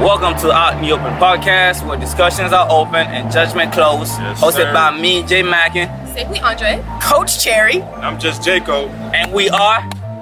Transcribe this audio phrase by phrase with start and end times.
[0.00, 4.12] Welcome to Out in the Open podcast, where discussions are open and judgment closed.
[4.20, 4.72] Yes, hosted sir.
[4.72, 6.84] by me, Jay Mackin, Safely Andre.
[7.02, 8.88] Coach Cherry, I'm just Jaco.
[9.12, 9.80] and we are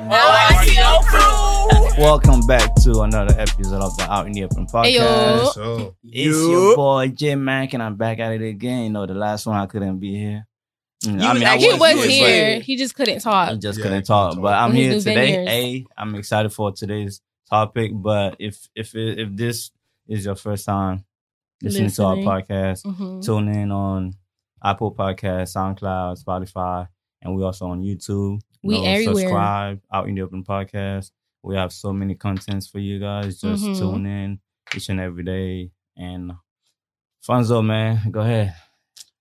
[0.09, 2.03] Oito Crew.
[2.03, 4.97] Welcome back to another episode of the Out in the Open podcast.
[4.97, 5.53] Ayo.
[5.53, 8.85] So It's your boy Jay Mack, and I'm back at it again.
[8.85, 10.47] You know, the last one I couldn't be here.
[11.05, 12.61] Mm, You was actually- I He was but here.
[12.61, 13.51] He just couldn't talk.
[13.51, 14.31] I just Yeah, couldn't he talk.
[14.31, 14.63] couldn't But talk.
[14.63, 15.15] I'm With here today.
[15.15, 15.49] veneers.
[15.51, 17.93] A, I'm excited for today's topic.
[17.95, 19.71] But if if it, if this
[20.09, 21.05] is your first time
[21.63, 23.25] listening, to our podcast, Mhm.
[23.25, 24.15] tune in on
[24.63, 26.89] Apple Podcast, SoundCloud, Spotify,
[27.23, 28.41] and we also on YouTube.
[28.63, 29.21] You We everywhere.
[29.21, 31.13] Subscribe out in the open podcast.
[31.43, 33.41] We have so many contents for you guys.
[33.41, 33.79] Just Mhm.
[33.79, 34.41] tune in
[34.75, 35.71] each and every day.
[35.97, 36.33] And
[37.27, 38.55] Fonzo, man, go ahead.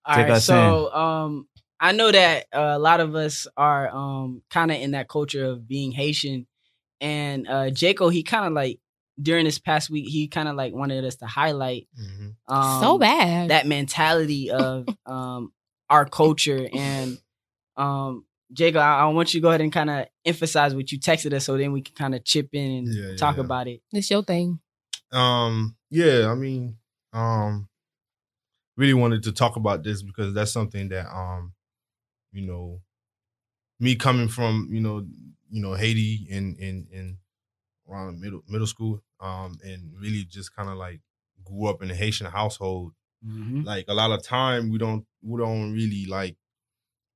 [0.06, 1.48] All Take right, us so um,
[1.80, 5.46] I know that uh, a lot of us are um kind of in that culture
[5.46, 6.48] of being Haitian,
[7.06, 8.80] and uh, Jaco he kind of like
[9.22, 11.88] during this past week he kind of like wanted us to highlight
[12.48, 13.50] um, so bad.
[13.50, 15.54] that mentality of um
[15.90, 17.18] our culture and
[17.78, 21.00] um Jacob, I, I want you to go ahead and kind of emphasize what you
[21.00, 23.42] texted us, so then we can kind of chip in and Yeah, yeah, talk yeah.
[23.42, 23.82] about it.
[23.92, 24.60] It's your thing.
[25.12, 26.78] um yeah, I mean,
[27.14, 27.68] um
[28.78, 31.54] really wanted to talk about this because that's something that um,
[32.32, 32.82] you know,
[33.80, 35.06] me coming from, you know,
[35.50, 37.18] you know, Haiti in in in
[37.90, 41.02] around middle middle school, um, and really just kind of like
[41.44, 42.94] grew up in a Haitian household.
[43.64, 46.38] like a lot of time we don't we don't really like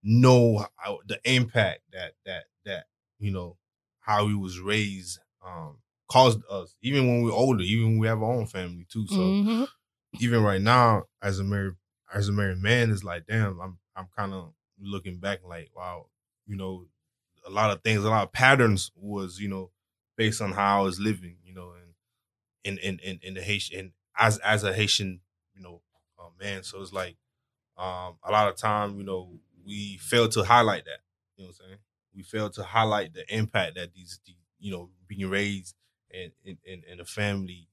[0.03, 2.85] know how, the impact that that that
[3.19, 3.57] you know
[3.99, 5.77] how we was raised um
[6.09, 9.21] caused us even when we're older even when we have our own family too so
[9.21, 9.67] Mhm.
[10.19, 11.75] even right now as a married
[12.13, 16.07] as a married man it's like damn i'm i'm kind of looking back like wow
[16.47, 16.85] you know
[17.49, 19.71] a lot of things a lot of patterns was you know
[20.17, 21.93] based on how i was living you know and
[22.63, 25.21] in in in, in the haitian and as as a haitian
[25.55, 25.81] you know
[26.19, 26.63] uh, man.
[26.63, 27.15] So it's like
[27.77, 30.99] um a lot of time you know we fail to highlight that
[31.35, 31.79] you know what i'm saying?
[32.15, 35.75] We fail to highlight the impact that these, the, you know being raised
[36.13, 37.69] and in in, a family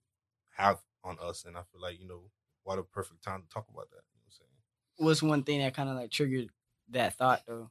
[0.57, 1.45] have on us.
[1.45, 2.31] And i feel like you know
[2.63, 5.07] what a perfect time to talk about that you know what i'm saying?
[5.07, 6.49] What's one thing that kind of like triggered
[6.91, 7.71] that thought though?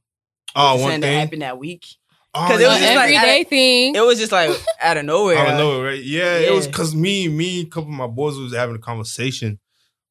[0.56, 1.86] oh one something that happened that week.
[2.36, 3.96] Oh, 'Cause it was An just like- everyday thing.
[3.96, 4.52] It was just like
[4.82, 5.38] out of nowhere.
[5.40, 6.02] I don't know, right?
[6.04, 9.60] Yeah, it was because me, me, a couple of my boys was having a conversation.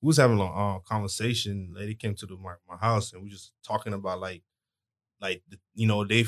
[0.00, 1.72] We was having a uh, conversation.
[1.74, 4.42] Lady came to the my, my house and we just talking about like,
[5.20, 5.42] like
[5.74, 6.24] you know they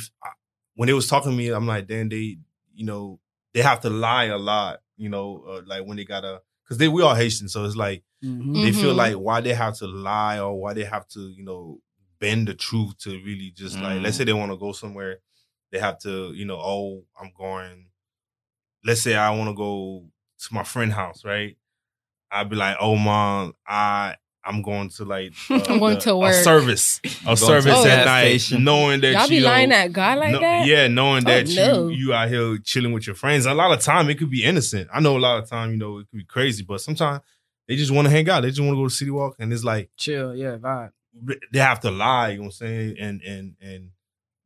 [0.75, 2.39] when they was talking to me, I'm like, then they,
[2.75, 3.19] you know,
[3.55, 6.89] they have to lie a lot, you know, uh, like when they gotta because they
[6.89, 8.63] we all Haitian, so it's like Mhm.
[8.63, 8.97] they feel Mhm.
[8.97, 11.81] like why they have to lie or why they have to you know
[12.19, 14.19] bend the truth to really just like let's Mm.
[14.19, 15.19] say they want to go somewhere
[15.77, 17.87] they have to you know oh i'm going
[18.85, 20.05] let's say i want to go
[20.39, 21.57] to my friend house right
[22.31, 24.15] i'd be like oh mom i
[24.45, 28.05] i'm going to like uh, I'm going the- to a service a service the at
[28.07, 28.65] night station.
[28.65, 30.67] knowing that Y'all be you know, lying at God like no- that?
[30.67, 31.89] Yeah, knowing Oh, that no.
[31.89, 33.45] you you out here chilling with your friends.
[33.47, 34.89] A lot of time it could be innocent.
[34.93, 37.23] I know a lot of time, you know, it could be crazy, but sometimes
[37.67, 38.43] they just want to hang out.
[38.43, 40.93] They just want to go to City Walk, and it's like Chill, yeah, vibe.
[41.53, 42.29] they have to lie.
[42.31, 42.97] You know what I'm saying?
[43.01, 43.91] And and and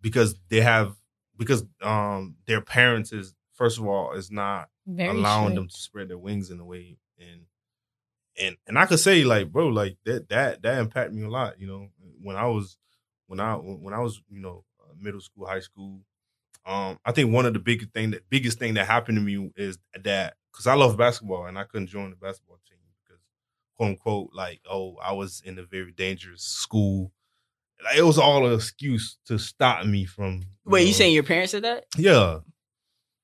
[0.01, 0.95] because they have
[1.41, 5.55] because um their parents is first of all is not Very allowing strict.
[5.56, 7.47] them to spread their wings in the way and
[8.39, 11.59] and and I could say like bro like that that that impacted me a lot
[11.59, 11.89] you know
[12.23, 12.77] when I was
[13.27, 16.03] when I when I was you know uh, middle school high school
[16.67, 19.50] um I think one of the biggest thing that biggest thing that happened to me
[19.56, 23.23] is that because I love basketball and I couldn't join the basketball team because
[23.77, 27.12] quote unquote like oh I was in a very dangerous school
[27.85, 31.53] like, it was all an excuse to stop me from Wait, you saying your parents
[31.53, 31.85] said that?
[31.97, 32.39] yeah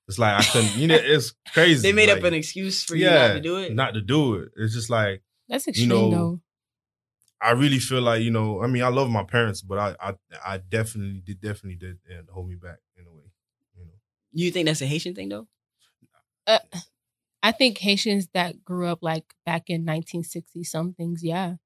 [0.08, 2.94] it's like I couldn't you know it's crazy They made like, up an excuse for
[2.96, 3.74] you not to do it.
[3.74, 4.50] not to do it.
[4.56, 6.40] It's just like That's you extreme know, though.
[7.40, 8.62] I really feel like you know.
[8.62, 12.28] I mean, I love my parents, but I I, I definitely did definitely did and
[12.32, 13.24] hold me back in a way.
[13.76, 13.90] You know,
[14.32, 15.46] you think that's a Haitian thing though?
[16.46, 16.60] Uh,
[17.42, 21.56] I think Haitians that grew up like back in 1960 some things, yeah.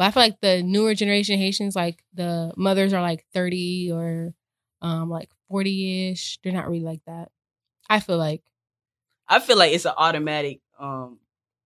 [0.00, 4.32] But I feel like the newer generation Haitians, like the mothers are like 30 or
[4.80, 6.38] um like 40 ish.
[6.42, 7.30] They're not really like that.
[7.90, 8.40] I feel like
[9.28, 10.60] I feel like it's an automatic.
[10.78, 11.18] Um,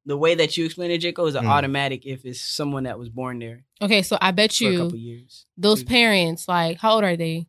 [0.04, 1.48] the way that you explain it, Jaco, is an Mm.
[1.48, 4.98] automatic if it's someone that was born there okay, so I bet for a couple
[4.98, 5.46] you years.
[5.56, 7.46] those Two- parents, like, how old are they?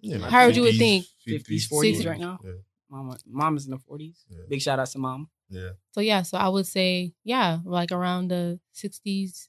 [0.00, 1.06] yeah, like How would you would think?
[1.26, 2.06] 50s, 40s 60s.
[2.06, 2.38] right now.
[2.44, 2.52] Yeah,
[2.88, 4.24] Mom, mom is in the forties.
[4.30, 4.38] Yeah.
[4.48, 5.28] Big shout out to mom.
[5.50, 5.70] yeah.
[5.90, 9.48] So yeah, so I would say yeah, like around the 60s,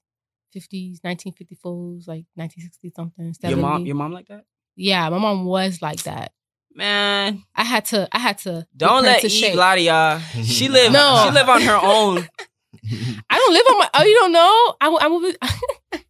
[0.56, 3.34] 50s, 1954s, like 1960 something.
[3.34, 3.50] 70.
[3.50, 4.46] Your mom, your mom like that?
[4.76, 6.32] yeah, my mom was like that.
[6.74, 8.08] Man, I had to.
[8.12, 8.68] I had to.
[8.76, 9.56] don't let to Eve shape.
[9.56, 10.20] lie to y'all.
[10.44, 10.92] She live.
[10.92, 11.24] No.
[11.26, 12.28] She live on her own.
[13.30, 13.90] I don't live on my.
[13.94, 14.76] Oh, you don't know?
[14.82, 15.38] I, I moved.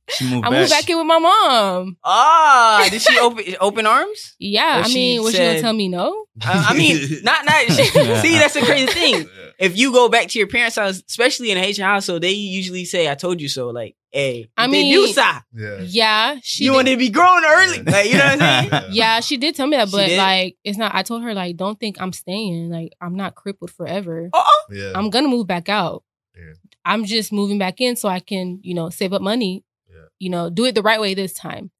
[0.09, 0.59] She moved I back.
[0.59, 1.97] moved back in with my mom.
[2.03, 4.35] Ah, did she open open arms?
[4.39, 6.25] Yeah, Or I mean, was she gonna tell me no?
[6.41, 7.61] I, I mean, not not.
[7.69, 9.29] see, that's the crazy thing.
[9.59, 12.85] If you go back to your parents' house, especially in a Haitian household, they usually
[12.85, 15.21] say, "I told you so." Like, hey, I mean- do sa.
[15.23, 15.43] Ah.
[15.53, 15.79] Yeah.
[15.81, 16.63] Yeah, she.
[16.63, 18.83] You did- want to be grown early, like you know what I'm saying?
[18.91, 20.95] Yeah, she did tell me that, but like, it's not.
[20.95, 22.69] I told her like, don't think I'm staying.
[22.69, 24.29] Like, I'm not crippled forever.
[24.33, 24.93] Oh, Yeah.
[24.95, 26.03] I'm gonna move back out.
[26.35, 26.53] Yeah.
[26.83, 29.63] I'm just moving back in so I can, you know, save up money.
[29.89, 30.05] Yeah.
[30.19, 31.71] You know, do it the right way this time.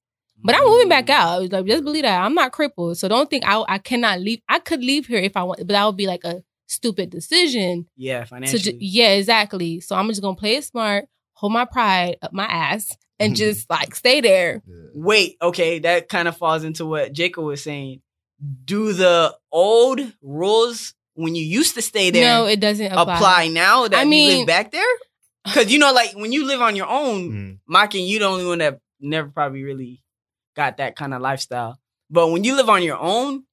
[0.43, 1.13] But I'm moving back mm.
[1.13, 1.27] out.
[1.29, 2.97] I was like, just believe that I'm not crippled.
[2.97, 4.41] So don't think I I cannot leave.
[4.49, 7.87] I could leave here if I want, but that would be like a stupid decision.
[7.95, 8.59] Yeah, financially.
[8.59, 9.79] ju- yeah, exactly.
[9.79, 11.05] So I'm just gonna play it smart,
[11.35, 14.61] hold my pride up my ass, and just like stay there.
[14.67, 14.75] Yeah.
[14.95, 18.01] Wait, okay, that kind of falls into what Jacob was saying.
[18.65, 23.15] Do the old rules when you used to stay there No, it doesn't apply.
[23.15, 23.47] apply.
[23.47, 24.83] now that I you mean- live back there?
[25.45, 27.59] Because you know, like when you live on your own, Mm.
[27.67, 30.03] mocking you the only one that never probably really
[30.55, 31.79] got that kind of lifestyle.
[32.09, 33.43] But when you live on your own,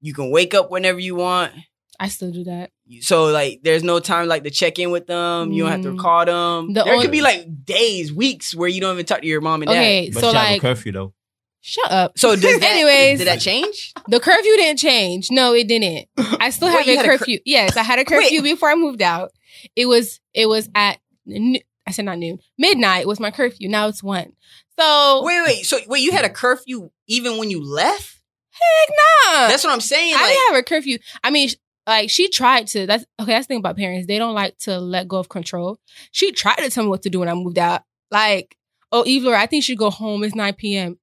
[0.00, 1.52] you can wake up whenever you want.
[2.00, 2.70] I still do that.
[3.00, 5.52] So like, there's no time like to check in with them.
[5.52, 5.98] You don't have to Mm.
[5.98, 6.72] call them.
[6.74, 9.40] The there only- could be like days, weeks where you don't even talk to your
[9.40, 9.76] mom and dad.
[9.78, 11.14] Okay, But so she have a like, curfew though.
[11.60, 12.18] shut up.
[12.18, 13.18] So does that, Anyways.
[13.18, 13.92] did that change?
[14.08, 15.28] The curfew didn't change.
[15.30, 16.08] No, it didn't.
[16.40, 17.38] I still Wait, have you a had a cur- curfew.
[17.44, 19.30] yes, I had a curfew before I moved out.
[19.76, 20.98] It was it was at
[21.28, 22.38] I said not noon.
[22.58, 23.68] Midnight was my curfew.
[23.68, 24.32] Now it's one.
[24.78, 25.62] So Wait, wait.
[25.64, 28.16] So wait, you had a curfew even when you left?
[28.54, 28.96] heck
[29.34, 29.48] nah.
[29.48, 30.14] That's what I'm saying.
[30.14, 30.98] I Like, didn't have a curfew.
[31.24, 31.54] I mean, sh-
[31.86, 32.86] like she tried to.
[32.86, 33.32] That's okay.
[33.32, 34.06] That's the thing about parents.
[34.06, 35.78] They don't like to let go of control.
[36.10, 37.82] She tried to tell me what to do when I moved out.
[38.10, 38.56] Like,
[38.90, 40.22] oh, Eve Laura, I think you should go home.
[40.22, 40.98] It's 9 p.m.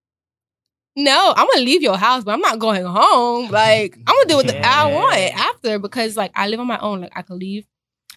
[0.96, 3.50] No, I'm gonna leave your house, but I'm not going home.
[3.50, 6.80] Like, I'm gonna do what the, I want after because like I live on my
[6.80, 7.02] own.
[7.02, 7.66] Like I can leave.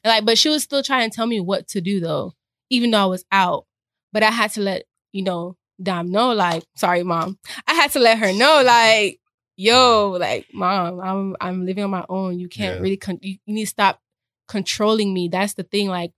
[0.02, 2.34] And, like, but she was still trying to tell me what to do though,
[2.70, 3.66] even though I was out.
[4.12, 6.32] But I had to let you know Dom know.
[6.32, 7.38] Like, sorry, mom.
[7.66, 8.62] I had to let her know.
[8.64, 9.20] Like,
[9.62, 12.38] yo, like, mom, I'm I'm living on my own.
[12.38, 12.82] You can't Yeah.
[12.82, 14.00] really con- you, you need to stop
[14.48, 15.28] controlling me.
[15.28, 15.88] That's the thing.
[15.88, 16.12] Like,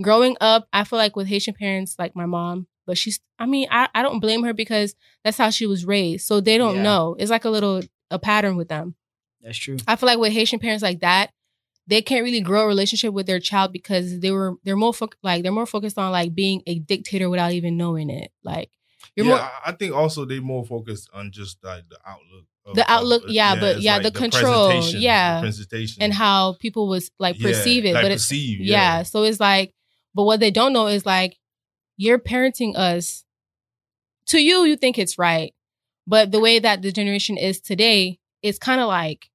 [0.00, 3.20] growing up, I feel like with Haitian parents, like my mom, but she's.
[3.38, 4.94] I mean, I I don't blame her because
[5.24, 6.26] that's how she was raised.
[6.26, 6.82] So they don't Yeah.
[6.82, 7.16] know.
[7.18, 8.94] It's like a little a pattern with them.
[9.42, 9.78] that's true.
[9.88, 11.30] I feel like with Haitian parents like that,
[11.86, 15.08] they can't really grow a relationship with their child because they were they're more fo-
[15.22, 18.30] like they're more focused on like being a dictator without even knowing it.
[18.44, 18.70] Like
[19.16, 22.44] you're yeah, more I- I think also they more focused on just like the outlook.
[22.70, 25.36] Of- The outlook, of- yeah, but yeah, the control, presentation, yeah.
[25.36, 29.02] the presentation, and how people was like Yeah, perceive it, like but it's perceive, yeah.
[29.02, 29.74] So it's like,
[30.14, 31.36] but what they don't know is like
[31.96, 33.24] you're parenting us.
[34.26, 35.52] To you, you think it's right,
[36.06, 39.28] but the way that the generation is today, it's kind of like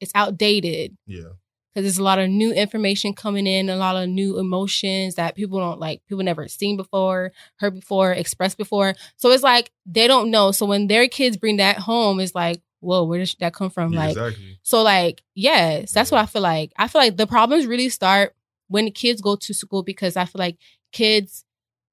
[0.00, 0.96] it's outdated.
[1.06, 1.30] yeah,
[1.76, 5.34] because there's a lot of new information coming in, a lot of new emotions that
[5.34, 8.94] people don't like, people never seen before, heard before, expressed before.
[9.16, 10.52] So it's like they don't know.
[10.52, 13.92] So when their kids bring that home, it's like, whoa, where did that come from?
[13.92, 14.58] yeah, like, exactly.
[14.62, 16.72] so like, yes, that's what I feel like.
[16.78, 18.34] I feel like the problems really start
[18.68, 20.56] when the kids go to school because I feel like
[20.92, 21.44] kids,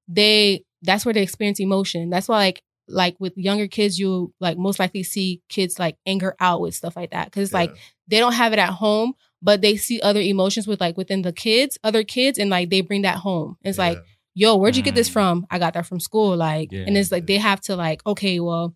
[0.08, 2.08] they that's where they experience emotion.
[2.08, 6.36] That's why like like with younger kids, you like most likely see kids like anger
[6.40, 7.76] out with stuff like that because it's like
[8.08, 9.14] they don't have it at home,
[9.44, 12.80] but they see other emotions with like within the kids, other kids, and like they
[12.80, 13.56] bring that home.
[13.62, 13.98] It's like,
[14.34, 15.12] yo, where'd you get this Mm.
[15.12, 15.46] from?
[15.50, 16.34] I got that from school.
[16.36, 16.84] Like, Yeah.
[16.86, 18.74] and it's like they have to like, okay, well,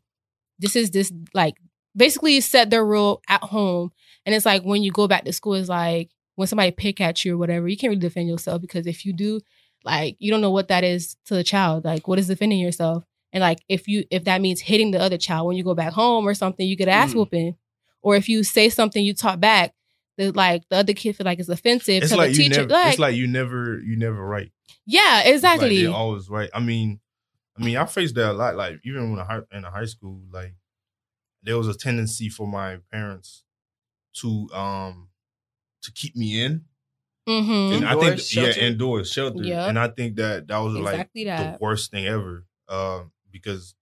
[0.58, 1.54] this is this like
[1.96, 3.90] basically set their rule at home.
[4.26, 7.24] And it's like when you go back to school, it's like when somebody pick at
[7.24, 9.40] you or whatever, you can't really defend yourself because if you do,
[9.84, 11.84] like you don't know what that is to the child.
[11.86, 13.04] Like what is defending yourself?
[13.32, 15.92] And like if you if that means hitting the other child when you go back
[15.94, 17.16] home or something, you get ass Mm.
[17.16, 17.56] whooping.
[18.02, 19.72] Or if you say something you talk back,
[20.18, 22.60] the like the other kid feel like it's offensive it's to like the you teacher.
[22.66, 22.72] never.
[22.74, 23.78] like it's like you never.
[23.80, 24.52] You never right.
[24.84, 25.82] yeah, It's like exactly.
[25.84, 26.50] they're always right.
[26.52, 27.00] I mean,
[27.58, 28.54] I mean, I faced that a lot.
[28.56, 30.54] Like even when I hi- in high school, like
[31.42, 33.44] there was a tendency for my parents
[34.16, 35.08] to um
[35.82, 36.64] to keep me in,
[37.28, 37.74] mm-hmm.
[37.76, 38.62] and I think Indoors, yeah, sheltered?
[38.62, 39.42] indoors, shelter.
[39.44, 39.66] Yeah.
[39.68, 41.58] And I think that that was Exactly like that.
[41.58, 43.74] the worst thing ever, uh, because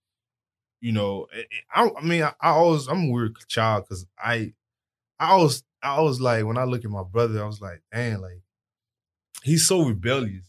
[0.82, 4.06] you know, it- it- I, I mean, I, I always I'm a weird child because
[4.22, 4.52] I,
[5.18, 8.20] I always, I was like when I look at my brother, I was like, dang,
[8.20, 8.40] like
[9.42, 10.44] he's so rebellious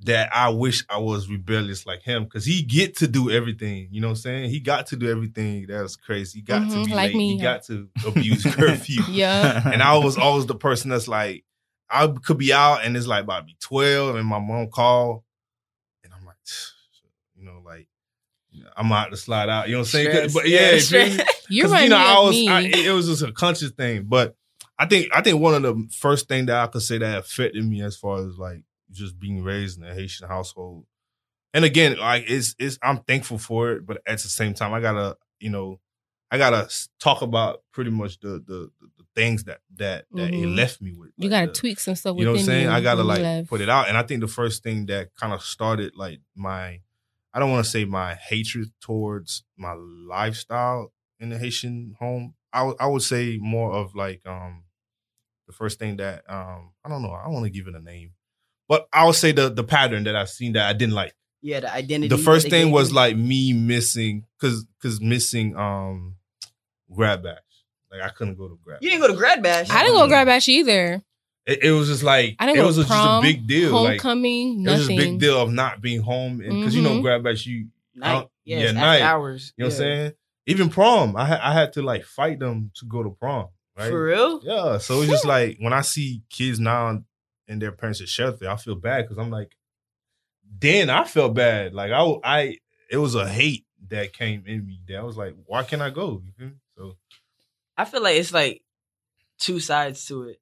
[0.00, 3.88] that I wish I was rebellious like him because he get to do everything.
[3.90, 4.50] You know what I'm saying?
[4.50, 5.66] He got to do everything.
[5.68, 6.38] That's crazy.
[6.38, 7.16] He got Mhm, to be like late.
[7.16, 7.32] me.
[7.36, 9.02] He got to abuse curfew.
[9.08, 9.62] Yeah.
[9.72, 11.44] And I was always the person that's like,
[11.90, 15.22] I could be out and it's like about to be 12 and my mom called.
[16.04, 16.44] And I'm like, like,
[18.78, 19.66] I'm out to slide out.
[19.68, 20.30] You know what I'm saying?
[20.32, 21.10] But yeah, you feel me?
[21.12, 21.28] stress.
[21.50, 22.48] You 'Cause, remind you know, I was, me.
[22.48, 24.04] I, it it was just a conscious thing.
[24.04, 24.34] But
[24.78, 27.64] I think I think one of the first thing that I could say that affected
[27.64, 30.84] me as far as like just being raised in a Haitian household.
[31.54, 34.80] And again, like it's it's I'm thankful for it, but at the same time, I
[34.80, 35.80] gotta you know
[36.30, 36.68] I gotta
[37.00, 40.54] talk about pretty much the the, the, the things that that that it Mhm.
[40.56, 41.10] left me with.
[41.16, 42.68] you gotta the- tweak some stuff you know what I'm saying?
[42.68, 43.48] I gotta like left.
[43.48, 43.88] put it out.
[43.88, 46.80] And I think the first thing that kind of started like my
[47.38, 52.34] I don't want to say my hatred towards my lifestyle in the Haitian home.
[52.52, 54.64] I would- I would say more of like um
[55.46, 57.80] the first thing that um I don't know, I don't want to give it a
[57.80, 58.14] name.
[58.68, 61.14] But I would say the the pattern that I've seen that I didn't like.
[61.40, 62.08] Yeah, the identity.
[62.08, 66.16] The first thing gave was like me missing cuz cuz missing um
[66.92, 67.38] grad bash.
[67.92, 68.80] Like I couldn't go to grab.
[68.82, 69.70] you didn't go to grad bash.
[69.70, 71.02] I didn't go grad bash either.
[71.48, 73.72] It, it was just like I didn't it was to just a big deal.
[73.72, 76.82] Like homecoming, it was just a big deal of not being home and because you
[76.82, 77.02] know Mhm.
[77.02, 78.28] grad bash you Night.
[78.44, 79.00] Yes, yeah, night.
[79.02, 79.52] hours.
[79.56, 80.12] you know what I'm saying
[80.46, 83.88] even prom I had I had to like fight them to go to prom right
[83.90, 84.40] For real?
[84.44, 87.02] yeah so it's just like when I see kids now
[87.48, 89.56] and their parents at shelter I feel bad because I'm like
[90.60, 92.56] then I felt bad like I I
[92.90, 95.90] it was a hate that came in me that I was like why can't I
[95.90, 96.96] go you feel so
[97.76, 98.62] I feel like it's like
[99.38, 100.40] two sides to it.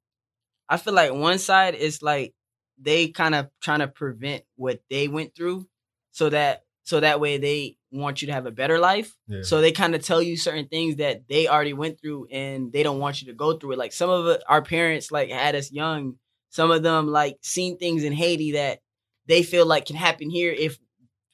[0.69, 2.35] I feel like one side is like
[2.81, 5.67] they kind of trying to prevent what they went through
[6.11, 9.17] so that so that way they want you to have a better life.
[9.29, 12.73] yeah So they kind of tell you certain things that they already went through and
[12.73, 13.79] they don't want you to go through it.
[13.79, 16.17] Like some of our parents like had us young.
[16.51, 18.79] Some of them like seen things in Haiti that
[19.27, 20.79] they feel like can happen here if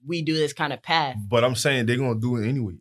[0.06, 1.16] we do this kind of path.
[1.28, 2.74] but I'm saying they're gonna do it anyway.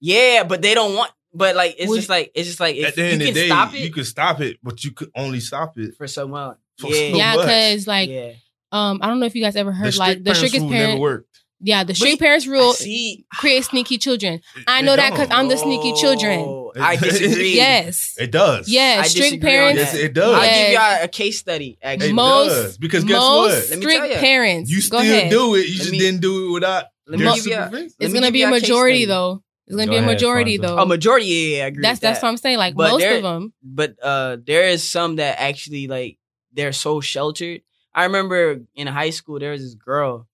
[0.00, 1.12] Yeah, but they don't want.
[1.38, 3.28] But like it's Would- just like it's just like if at the you end can
[3.28, 5.94] of the day stop it you could stop it but you could only stop it
[5.96, 6.56] for someone.
[6.78, 8.32] For Yeah, so yeah, because like yeah.
[8.72, 10.84] um, I don't know if you guys ever heard the like the strictest rule never
[10.84, 11.00] parent.
[11.00, 11.24] worked.
[11.60, 13.24] Yeah, the strict parents rule see.
[13.34, 14.40] creates sneaky children.
[14.68, 15.18] I know that don't.
[15.18, 16.38] 'cause I'm the sneaky children.
[16.38, 17.56] Oh, I disagree.
[17.56, 18.68] Yes, It does.
[18.68, 19.80] yeah, I strict parents.
[19.80, 20.34] Yes, it does.
[20.36, 21.70] I'll give y'all a case study.
[21.82, 22.78] It Actually, Most- does.
[22.78, 23.70] Because guess Most what?
[23.70, 24.70] Let me tell strict parents.
[24.70, 25.30] You still ahead.
[25.32, 25.66] do it.
[25.66, 28.30] You Let just me- didn't do it without let me give you a- It's gonna
[28.30, 29.42] be a a majority though.
[29.68, 30.62] It's gonna Go be a majority Fonzo.
[30.62, 30.78] though.
[30.78, 31.26] a majority.
[31.26, 31.82] Yeah, yeah, I agree.
[31.82, 32.26] that's with that's that.
[32.26, 32.58] what I'm saying.
[32.58, 33.52] Like But most there- of them.
[33.62, 36.18] but uh there is some that actually like
[36.52, 37.62] they're so sheltered.
[37.94, 40.26] I remember in high school there was this girl.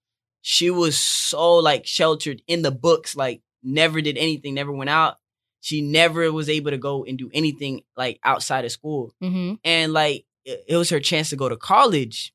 [0.43, 5.19] She was so like sheltered in the books, like never did anything, never went out.
[5.61, 9.14] She never was able to go and do anything like outside of school.
[9.21, 12.33] hmm And like it, it was her chance to go to college.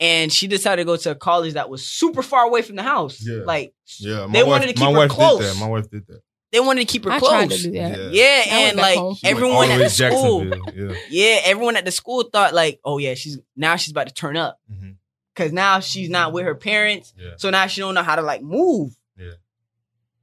[0.00, 2.82] And she decided to go to a college that was super far away from the
[2.82, 3.24] house.
[3.24, 3.42] Yeah.
[3.44, 5.40] Like Yeah, my They wife, wanted to keep my her wife close.
[5.40, 5.60] did that.
[5.60, 6.22] My wife did that.
[6.52, 7.30] They wanted to keep her I close.
[7.30, 7.98] tried to do that.
[8.12, 8.42] Yeah.
[8.46, 9.14] Yeah, and like home.
[9.14, 10.44] She went everyone at the the way to school,
[10.74, 10.94] Yeah.
[11.10, 14.36] yeah, everyone at the school thought like, oh yeah, she's now she's about to turn
[14.36, 14.96] up Mhm.
[15.34, 17.30] because now she's not with her parents, Yeah.
[17.38, 18.94] so now she don't know how to like move.
[19.18, 19.32] Yeah.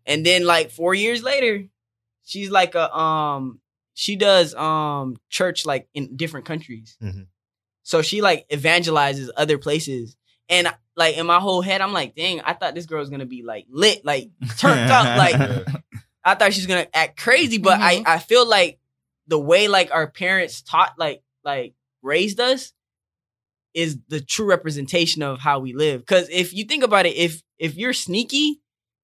[0.05, 1.65] And then like four years later,
[2.25, 3.59] she's like a um,
[3.95, 6.95] she does um church like in different countries.
[7.01, 7.25] Mhm.
[7.83, 10.15] So she like evangelizes other places,
[10.48, 13.25] and like in my whole head, I'm like, dang, I thought this girl was gonna
[13.25, 15.63] be like lit, like turned up, like Yeah.
[16.23, 18.03] I thought she's gonna act crazy, but I Mhm.
[18.07, 18.79] I feel like
[19.27, 22.73] the way like our parents taught like like raised us
[23.73, 26.01] is the true representation of how we live.
[26.01, 28.61] Because if you think about it, if if you're sneaky,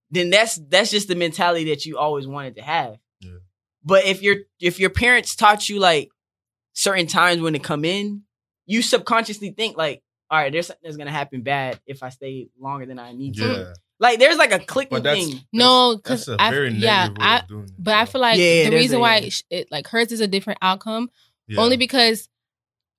[0.10, 2.98] then that's that's just the mentality that you always wanted to have.
[3.22, 3.38] Yeah.
[3.84, 6.10] But if your if your parents taught you like
[6.74, 8.24] certain times when to come in,
[8.66, 12.50] you subconsciously think like, all right, there's something that's gonna happen bad if I stay
[12.60, 13.74] longer than I need to.
[14.00, 14.08] Yeah.
[14.08, 15.42] Like there's like a clicking But that's thing.
[15.54, 17.72] No, that's because a I very yeah, negative way I doing it.
[17.78, 20.28] but I feel like Yeah, the reason a- why it, it like hers is a
[20.28, 21.10] different outcome
[21.48, 21.62] Yeah.
[21.62, 22.28] only because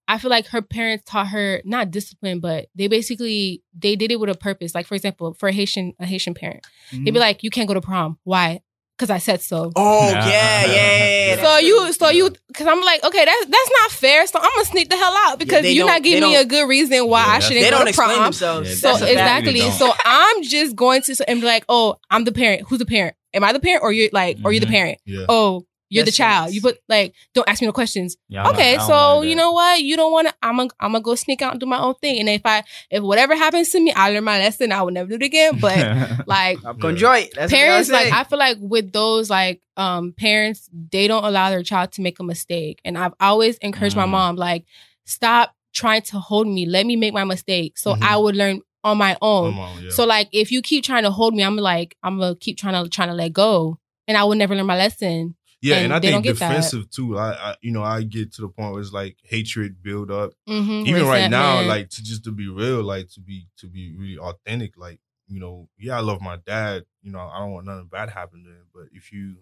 [0.09, 4.21] I feel like her parents taught her not discipline, but they basically they did it
[4.21, 4.75] with a purpose.
[4.75, 7.19] Like for example, for a Haitian a Haitian parent, they'd be mm-hmm.
[7.19, 8.19] like, "You can't go to prom.
[8.23, 8.63] Why?
[8.97, 10.27] Because I said so." Oh Yeah.
[10.27, 11.37] yeah, yeah.
[11.37, 14.27] yeah, So you, so you, because I'm like, okay, that's that's not fair.
[14.27, 16.69] So I'm gonna sneak the hell out because they you're don't- giving me a good
[16.69, 18.23] reason why Yeah, I shouldn't they go don't to explain prom.
[18.25, 18.69] themselves.
[18.71, 19.47] Yeah, So That's a fact.
[19.47, 19.71] exactly.
[19.73, 22.63] So I'm just going to and be like, oh, I'm the parent.
[22.69, 23.17] Who's the parent?
[23.35, 24.75] Am I the parent or you're like, or you're the mm-hmm.
[24.75, 24.99] parent?
[25.05, 25.27] Yeah.
[25.29, 26.45] Oh, you're That's the child.
[26.47, 26.55] facts.
[26.55, 28.17] You put like, don't ask me no questions.
[28.29, 29.83] Yeah, okay, not- so you know what?
[29.83, 30.35] You don't want to.
[30.43, 32.19] I'm gonna I'm gonna go sneak out and do my own thing.
[32.21, 34.73] And if I if whatever happens to me, I learn my lesson.
[34.73, 35.59] I will never do it again.
[35.61, 35.79] But
[36.27, 36.81] like I'm Yeah.
[36.81, 37.35] conjoint.
[37.35, 41.63] That's parents, like I feel like with those like um parents, they don't allow their
[41.63, 42.81] child to make a mistake.
[42.85, 44.11] And I've always encouraged my Mm.
[44.11, 44.65] mom like,
[45.05, 46.67] stop trying to hold me.
[46.67, 48.03] Let me make my mistake so Mhm.
[48.03, 49.55] I would learn on my own.
[49.59, 49.91] On, yeah.
[49.91, 52.83] So like if you keep trying to hold me, I'm like I'm gonna keep trying
[52.83, 53.79] to trying to let go,
[54.09, 55.36] and I will never learn my lesson.
[55.61, 57.19] Yeah, and and I think defensive too.
[57.19, 60.33] I, I, you know, I get to the point where it's like hatred build up.
[60.49, 60.87] Mm-hmm.
[60.87, 64.19] Even right now, like to just to be real, like to be to be really
[64.19, 66.85] authentic, like you know, yeah, I love my dad.
[67.03, 68.67] You know, I don't want nothing bad happen to him.
[68.73, 69.37] But if you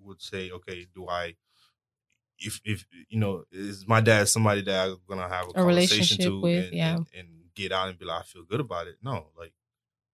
[0.00, 1.36] would say, okay, do I?
[2.38, 5.66] If if you know, is my dad somebody that I'm gonna have a, A conversation
[5.66, 6.96] relationship to with, and, yeah.
[6.96, 8.96] and, and get out and be like, I feel good about it?
[9.02, 9.52] No, like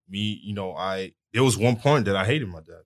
[0.08, 2.82] me, you know, I there was one point that I hated my dad.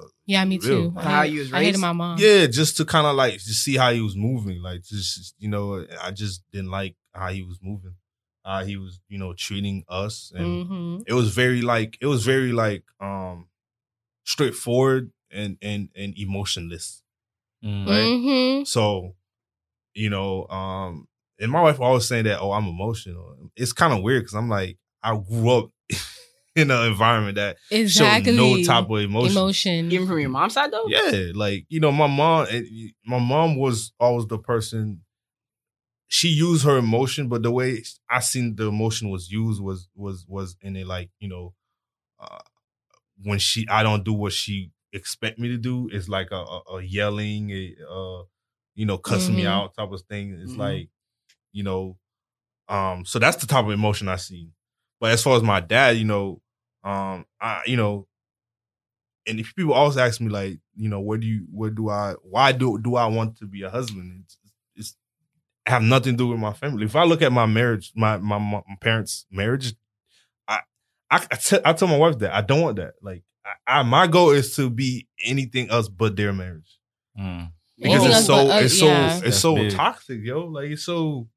[0.00, 0.90] You know, Yeah, me real.
[0.90, 0.92] too.
[0.96, 2.18] I How hate- you was I hated my mom.
[2.18, 4.62] Yeah, just to kind of like just see how he was moving.
[4.62, 7.94] Like just you know, I just didn't like how he was moving.
[8.44, 12.24] How he was, you know, treating us, and hmm it was very like it was
[12.24, 13.48] very like um
[14.24, 17.02] straightforward and and and emotionless.
[17.64, 17.86] Mm.
[17.86, 18.58] Right.
[18.58, 19.14] hmm So,
[19.94, 23.36] you know, um, and my wife always saying that, oh, I'm emotional.
[23.56, 25.70] It's kind of weird because I'm like, I grew up
[26.60, 28.32] in an environment that Exactly.
[28.32, 29.30] showed no type of emotion.
[29.30, 29.92] emotion.
[29.92, 30.86] Even from your mom's side though.
[30.88, 32.46] Yeah, like you know, my mom.
[33.04, 35.02] My mom was always the person.
[36.08, 40.24] She used her emotion, but the way I seen the emotion was used was was
[40.28, 41.54] was in it like you know,
[42.18, 42.38] uh,
[43.22, 45.88] when she I don't do what she expect me to do.
[45.92, 48.22] It's like a, a, a yelling, a, uh,
[48.74, 49.46] you know, cussing me Mhm.
[49.46, 50.32] out type of thing.
[50.42, 50.58] It's Mhm.
[50.58, 50.88] like,
[51.52, 51.96] you know,
[52.68, 53.04] um.
[53.04, 54.50] So that's the type of emotion I see.
[54.98, 56.42] But as far as my dad, you know,
[56.84, 58.06] um, I you know,
[59.26, 62.14] and if people always ask me like, you know, where do you, where do I,
[62.22, 64.22] why do do I want to be a husband?
[64.24, 64.38] It's,
[64.76, 64.96] it's
[65.66, 66.84] have nothing to do with my family.
[66.86, 69.74] If I look at my marriage, my my, my parents' marriage,
[70.48, 70.60] I
[71.10, 71.26] I
[71.64, 72.94] I tell my wife that I don't want that.
[73.02, 76.78] Like, I, I my goal is to be anything else but their marriage
[77.18, 77.50] Mm.
[77.76, 79.12] because it's so but us, it's so yeah.
[79.14, 79.72] it's That's so big.
[79.72, 80.46] toxic, yo.
[80.46, 81.28] Like it's so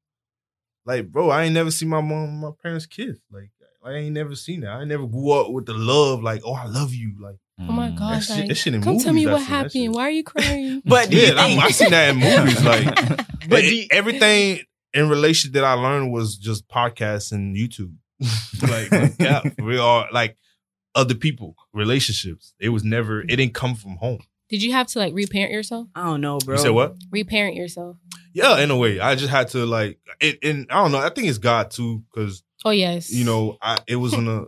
[0.86, 3.18] like, bro, I ain't never seen my mom, my parents kiss.
[3.30, 3.50] Like,
[3.84, 4.70] I ain't never seen that.
[4.70, 6.22] I never grew up with the love.
[6.22, 7.14] Like, oh, I love you.
[7.20, 7.98] Like, Oh my Mm.
[7.98, 8.26] gosh!
[8.26, 9.82] shit- like, that shit in come tell me what seen that shit.
[9.82, 9.94] happened.
[9.94, 10.82] Why are you crying?
[10.86, 12.64] But do yeah, I, think- I seen that in movies.
[12.64, 14.60] Like, But but you- everything
[14.92, 17.94] in relation that I learned was just podcasts and YouTube.
[18.62, 20.36] like, yeah, we are like
[20.96, 22.54] other people, relationships.
[22.58, 23.20] It was never.
[23.20, 24.20] It didn't come from home.
[24.48, 25.88] Did you have to like reparent yourself?
[25.94, 26.56] I don't know, bro.
[26.56, 26.96] You said what?
[27.12, 27.96] Reparent yourself?
[28.32, 30.98] Yeah, in a way, I just had to like, it, and I don't know.
[30.98, 33.10] I think it's God too, because Oh yes.
[33.10, 34.44] you know, I it was on a,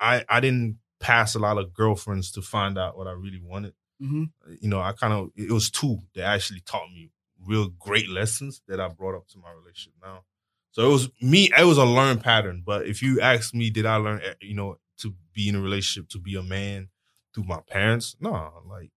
[0.00, 3.74] I I didn't pass a lot of girlfriends to find out what I really wanted.
[4.00, 4.24] hmm
[4.60, 7.10] You know, I kind of it was two that actually taught me
[7.44, 10.24] real great lessons that I brought up to my relationship now.
[10.72, 11.50] So it was me.
[11.56, 12.62] It was a learned pattern.
[12.64, 14.20] But if you ask me, did I learn?
[14.22, 16.88] eh, You know, to be in a relationship, to be a man
[17.34, 18.16] through my parents?
[18.20, 18.90] No, like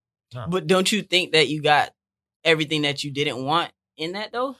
[0.49, 1.91] But don't you think that you got
[2.43, 4.55] everything that you didn't want in that though?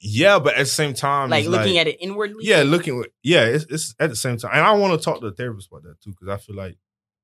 [0.00, 2.44] Yeah, but at the same time, Like it's looking at it inwardly.
[2.44, 5.30] yeah, looking yeah, it's, it's at the same time, and I want to talk to
[5.30, 6.76] the therapist about that too because I feel like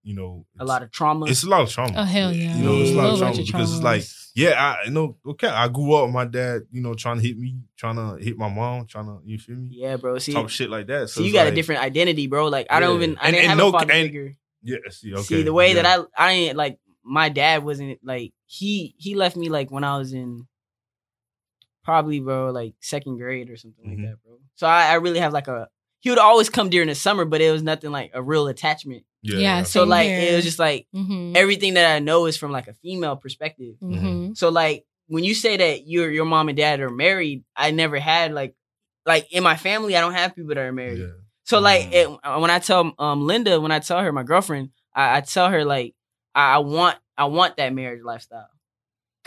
[0.03, 1.27] you know a lot of trauma.
[1.27, 1.93] it's a lot of trauma.
[1.97, 2.57] Oh, hell yeah.
[2.57, 4.91] You know, it's a lot Whole of trauma of because it's like yeah, I you
[4.93, 7.97] know okay, I grew up with my dad, you know, trying to hit me, trying
[7.97, 10.19] to hit my mom, trying to you feel me, yeah, bro.
[10.19, 11.11] See, talk shit like that.
[11.11, 12.47] so So you got like, a different identity, bro.
[12.47, 13.05] Like I don't Yeah.
[13.07, 14.37] even I And- didn't and have no- a father and- figure.
[14.63, 14.77] yeah.
[14.91, 15.83] See, okay, See the way yeah.
[15.83, 19.83] that I I ain't like my dad wasn't like he he left me like when
[19.85, 20.47] I was in
[21.89, 23.89] probably bro like second grade or something Mhm.
[23.89, 24.39] like that, bro.
[24.57, 25.69] So I, I really have like a
[26.01, 29.05] he would always come during the summer, but it was nothing like a real attachment.
[29.23, 30.33] yeah, Yeah, So like here.
[30.33, 31.33] it was just like Mm-hmm.
[31.35, 33.77] everything that I know is from like a female perspective.
[33.83, 34.35] mm-hmm.
[34.35, 37.99] So like when you say that your your mom and dad are married, I never
[37.99, 38.55] had like
[39.07, 40.99] like in my family I don't have people that are married.
[41.01, 41.17] yeah.
[41.45, 41.95] So like Mm.
[41.95, 45.49] it, when I tell um Linda, when I tell her my girlfriend, I, I tell
[45.49, 45.95] her like
[46.35, 48.51] I, I want I want that marriage lifestyle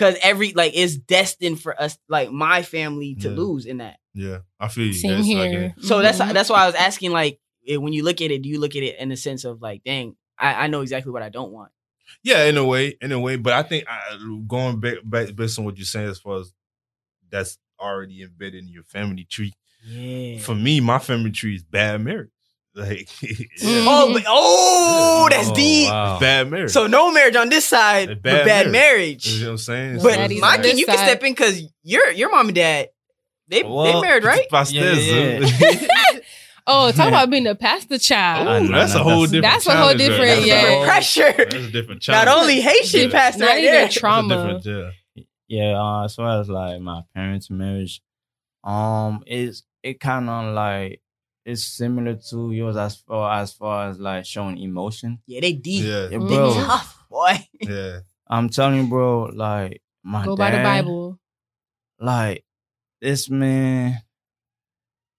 [0.02, 3.36] because every like it's destined for us like my family to Yeah.
[3.36, 3.98] lose in that.
[4.14, 4.40] yeah.
[4.60, 4.94] I feel you.
[4.94, 5.74] Same That's like here.
[5.78, 6.34] a- So that's Mhm.
[6.34, 8.76] that's why I was asking like eh, when you look at it, do you look
[8.76, 11.52] at it in the sense of like, dang, I, I know exactly what I don't
[11.52, 11.72] want.
[12.24, 13.36] yeah, in a way, in a way.
[13.38, 14.00] But I think I,
[14.48, 16.52] going back, back based on what you're saying, as far as
[17.30, 19.54] that's already embedded in your family tree.
[19.86, 20.40] Yeah.
[20.40, 22.30] For me, my family tree is bad marriage.
[22.74, 23.46] Like, yeah,
[23.86, 25.90] oh, but, oh, that's Oh, deep.
[25.90, 26.20] wow.
[26.20, 26.72] bad marriage.
[26.72, 28.72] So no marriage on this side, A but bad bad marriage.
[28.72, 29.28] marriage.
[29.28, 30.00] you know what I'm saying?
[30.02, 32.56] But Daddy's my on king, this you can step in because your your mom and
[32.56, 32.90] dad
[33.50, 34.48] they they married, right?
[34.72, 36.20] Yeah, yeah,
[36.68, 38.48] Oh, talk about being a pastor child.
[38.48, 39.44] I Ooh, know, that's a whole that's- different.
[39.54, 40.62] That's a whole challenge right different- yeah.
[40.62, 41.34] different pressure.
[41.38, 42.26] That's a different challenge.
[42.28, 43.12] Not only Haitian Yeah.
[43.12, 43.82] pastor Not right even there.
[43.82, 44.60] That's a trauma.
[44.62, 45.24] different- yeah.
[45.48, 48.02] yeah uh, as far as like my parents marriage
[48.64, 51.01] um it's it kind of like
[51.46, 55.84] it's similar to yours as far as far as like showing emotion Yeah, they deep.
[55.86, 56.28] Yeah, Yeah, Mhm.
[56.30, 57.48] They bro tough, boy.
[57.62, 58.00] yeah.
[58.28, 61.20] i'm telling you bro like my Go by the Bible.
[62.00, 62.46] like
[63.02, 63.98] this man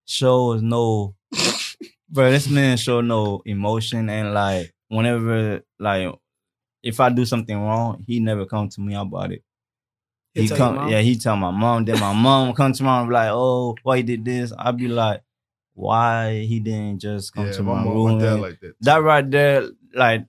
[0.04, 1.14] shows no
[2.08, 6.12] bro this man show no emotion and like whenever like
[6.82, 9.42] if i do something wrong he never come to me about it
[10.34, 10.88] He'll he tell your come mom?
[10.90, 13.74] yeah he tell my mom then my mom come to mom and be like oh
[13.82, 15.20] why you did this i'd be like
[15.74, 18.18] why he didn't just come yeah, to my my, room.
[18.20, 18.74] my like that.
[18.82, 20.26] that right there, like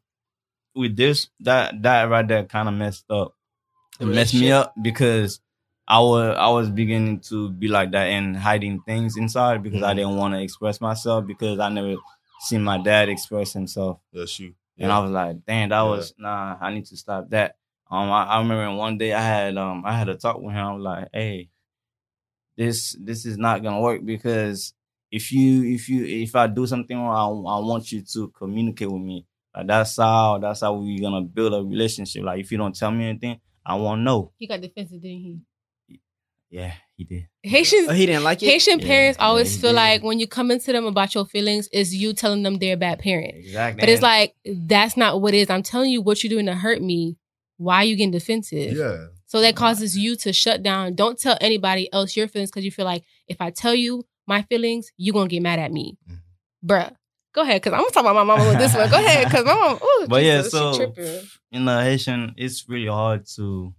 [0.75, 3.35] with this, that that right there kind of messed up.
[3.99, 5.39] It messed me up because
[5.87, 9.93] I was I was beginning to be like that and hiding things inside because I
[9.93, 9.95] Mhm.
[9.97, 11.95] didn't want to express myself because I never
[12.39, 13.99] seen my dad express himself.
[14.11, 14.55] That's you.
[14.79, 15.83] And I was like, damn, that Yeah.
[15.83, 17.57] was nah, I need to stop that.
[17.91, 20.65] Um I, I remember one day I had um I had a talk with him.
[20.65, 21.49] I was like, hey,
[22.57, 24.73] this this is not gonna work because
[25.13, 28.91] if you if you if I do something wrong, I, I want you to communicate
[28.91, 29.27] with me.
[29.55, 32.23] Like that's how that's how we're gonna build a relationship.
[32.23, 34.31] Like if you don't tell me anything, I won't know.
[34.37, 35.39] He got defensive, didn't he?
[36.49, 37.27] Yeah, he did.
[37.43, 38.47] Haitians Oh, he didn't like it.
[38.47, 39.75] Haitian Yeah, parents yeah, always feel did.
[39.75, 42.77] like when you come into them about your feelings, is you telling them they're a
[42.77, 43.35] bad parent.
[43.35, 43.81] Exactly.
[43.81, 45.49] But it's like that's not what it is.
[45.51, 47.17] I'm telling you what you're doing to hurt me.
[47.57, 48.75] Why are you getting defensive?
[48.75, 49.05] Yeah.
[49.27, 50.95] So that causes you to shut down.
[50.95, 54.41] Don't tell anybody else your feelings because you feel like if I tell you my
[54.43, 55.97] feelings, you're gonna get mad at me.
[56.09, 56.17] Mhm.
[56.65, 56.95] Bruh.
[57.33, 58.89] Go ahead, because I'm gonna talk about my mama with this one.
[58.89, 61.21] Go ahead, because my mom, ooh, but yeah, Jesus, she so tripping.
[61.51, 63.73] in the Haitian, it's really hard to.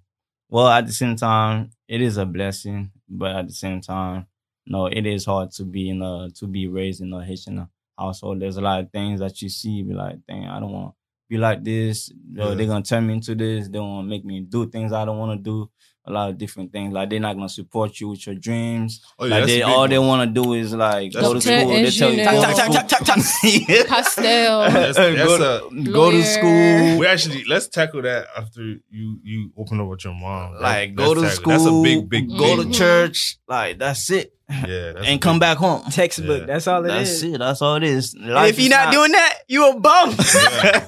[0.48, 4.26] Well, at the same time, it is a blessing, but at the same time,
[4.66, 8.40] no, it is hard to be in a to be raised in a Haitian household.
[8.40, 10.96] There's a lot of things that you see, be like, dang, I don't want to
[11.28, 12.10] be like this.
[12.10, 12.54] Or Yeah.
[12.54, 13.68] They're gonna turn me into this.
[13.68, 15.70] They want to make me do things I don't want to do.
[16.06, 16.92] A lot of different things.
[16.92, 19.00] Like they're not gonna support you with your dreams.
[19.18, 19.36] Oh, yeah.
[19.38, 21.64] like they a big all they want to do is like That's go to school.
[21.68, 21.82] one.
[21.82, 22.24] They tell you Engineer.
[22.26, 23.84] go to school.
[23.86, 24.60] Pastel.
[24.60, 26.98] That's- that's go, to, go to school.
[26.98, 30.60] We actually let's tackle that after you you open up with your mom.
[30.60, 31.52] like That- go to let's school.
[31.52, 33.38] That's a big big go big to church.
[33.48, 34.33] Like that's it,
[34.66, 35.82] Yeah, and come back home.
[35.90, 36.40] Textbook.
[36.40, 36.46] Yeah.
[36.46, 37.22] That's all it That's is.
[37.24, 37.38] it.
[37.38, 38.14] That's all it is.
[38.14, 40.14] And if you're not doing that, you a bum.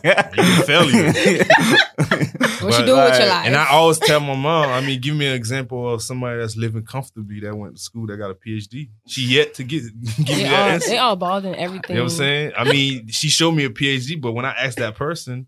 [0.04, 0.30] Yeah.
[0.36, 1.12] You failure.
[2.58, 3.46] What you But, doing with your life?
[3.46, 6.56] And I always tell my mom, I mean, give me an example of somebody that's
[6.56, 8.88] living comfortably that went to school that got a PhD.
[9.06, 9.82] She yet to get
[10.16, 10.88] give me they, that all, answer.
[10.90, 11.90] they all bald and everything.
[11.96, 12.52] You know what I'm saying?
[12.56, 15.46] I mean, she showed me a PhD, but when I asked that person,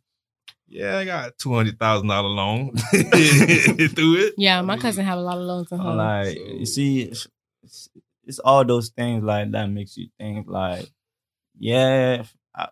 [0.68, 4.34] yeah, I got two hundred thousand dollar loan through it.
[4.36, 5.94] Yeah, I my mean, cousin have a lot of loans on her.
[5.94, 7.12] like So- you see,
[8.28, 10.88] it's, it's, it's all those things like that makes you think like,
[11.58, 12.24] yeah.
[12.54, 12.68] I,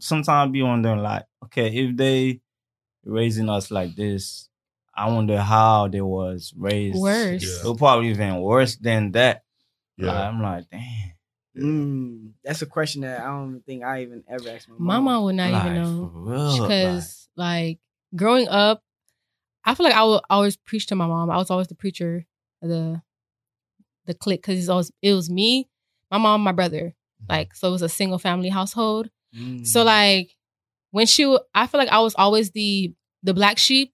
[0.00, 2.40] sometimes I be wondering like, okay, if they
[3.04, 4.48] raising us like this,
[4.94, 6.98] I wonder how they was raised.
[6.98, 7.42] Worse.
[7.42, 7.70] Yeah.
[7.70, 9.44] It probably even worse than that.
[9.96, 10.06] Yeah.
[10.06, 11.12] Like, I'm like, damn.
[11.58, 14.86] Mm, that's a question that I don't think I even ever asked my mom.
[14.86, 16.58] My mom would not like, even know.
[16.60, 17.78] because like
[18.14, 18.82] growing up,
[19.64, 21.30] I feel like I would always preach to my mom.
[21.30, 22.26] I was always the preacher,
[22.60, 23.00] the
[24.06, 25.68] the clique, because always it was me,
[26.10, 26.94] my mom, my brother.
[27.28, 29.08] Like so, it was a single family household.
[29.36, 29.66] Mm.
[29.66, 30.30] So like
[30.90, 32.92] when she, w- I feel like I was always the
[33.22, 33.92] the black sheep,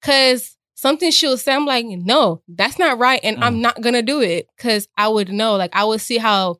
[0.00, 3.60] because something she would say, I'm like, no, that's not right, and I'm Mm.
[3.62, 5.56] not gonna do it, because I would know.
[5.56, 6.58] Like I would see how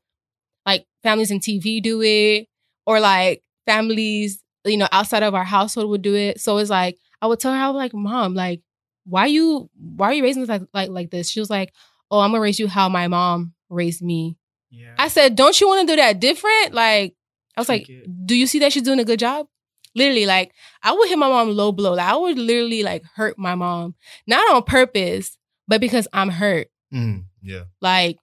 [0.67, 2.47] like families in TV do it,
[2.87, 6.41] or like families, you know, outside of our household would do it.
[6.41, 8.61] So it's like I would tell her, I was like, Mom, like,
[9.05, 11.29] why you why are you raising us like like, like this?
[11.31, 11.73] She was like,
[12.11, 14.37] Oh, I'm gonna raise you how my mom raised me.
[14.71, 14.95] yeah.
[14.99, 16.73] I said, Don't you want to do that different?
[16.75, 17.15] Like,
[17.57, 18.27] I was like, it.
[18.27, 19.47] Do you see that she's doing a good job?
[19.95, 21.95] Literally, like, I would hit my mom low blow.
[21.95, 23.95] Like, I would literally like hurt my mom,
[24.27, 26.69] not on purpose, but because I'm hurt.
[26.95, 27.65] Mm, yeah.
[27.81, 28.17] Like,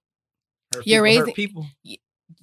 [0.74, 1.66] Hurt you're people hurt raising- people.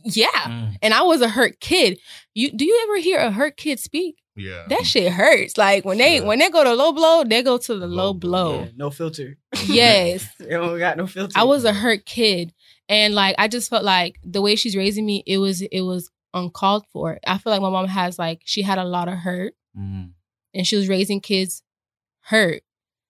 [0.05, 0.27] yeah.
[0.45, 0.77] Mm.
[0.83, 1.99] And I was a hurt kid.
[2.35, 4.17] You do you ever hear a hurt kid speak?
[4.35, 4.65] Yeah.
[4.69, 5.57] That shit hurts.
[5.59, 6.25] Like when they Yeah.
[6.25, 8.53] when they go to low blow, they go to the Low low blow.
[8.53, 8.61] blow.
[8.65, 9.39] Yeah, no filter.
[9.67, 10.27] Yes.
[10.39, 11.33] they don't got no filter.
[11.39, 12.53] I was a hurt kid.
[12.89, 16.11] And like I just felt like the way she's raising me, it was it was
[16.35, 17.19] uncalled for.
[17.27, 20.13] I feel like my mom has like she had a lot of hurt Mm.
[20.55, 21.63] and she was raising kids
[22.21, 22.63] hurt.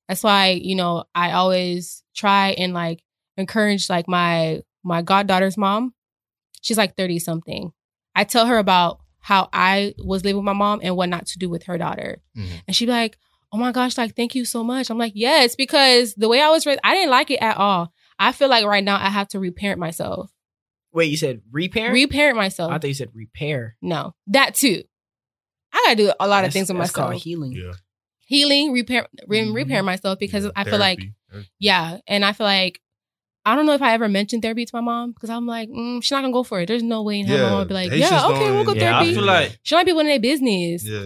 [0.09, 3.03] That's why, you know, I always try and like
[3.37, 5.95] encourage like my my goddaughter's mom.
[6.61, 7.73] She's like 30 something.
[8.15, 11.39] I tell her about how I was living with my mom and what not to
[11.39, 12.21] do with her daughter.
[12.37, 12.63] Mhm.
[12.67, 13.17] And she'd be like,
[13.55, 14.89] Oh my gosh, like thank you so much.
[14.91, 17.93] I'm like, yes, because the way I was raised, I didn't like it at all.
[18.19, 20.31] I feel like right now I have to reparent myself.
[20.93, 21.93] Wait, you said reparent?
[21.95, 22.71] Reparent myself.
[22.73, 23.77] I thought you said repair.
[23.83, 24.83] no, that too.
[25.73, 27.11] I gotta do a lot of things with myself.
[27.11, 27.53] called healing.
[27.53, 27.73] Yeah.
[28.27, 29.55] healing, repair, re- Mhm.
[29.55, 30.51] repair myself because Yeah.
[30.57, 31.01] I feel like
[31.59, 32.81] yeah, and I feel like
[33.45, 36.03] I don't know if I ever mentioned therapy to my mom because I'm like mm,
[36.03, 36.67] she's not gonna go for it.
[36.67, 38.65] There's no way in hell my Yeah, mom would be like, Haitians yeah, okay, we'll
[38.65, 39.15] go even- Yeah, I therapy.
[39.15, 40.85] feel like she might be one of their business.
[40.85, 40.99] Yeah.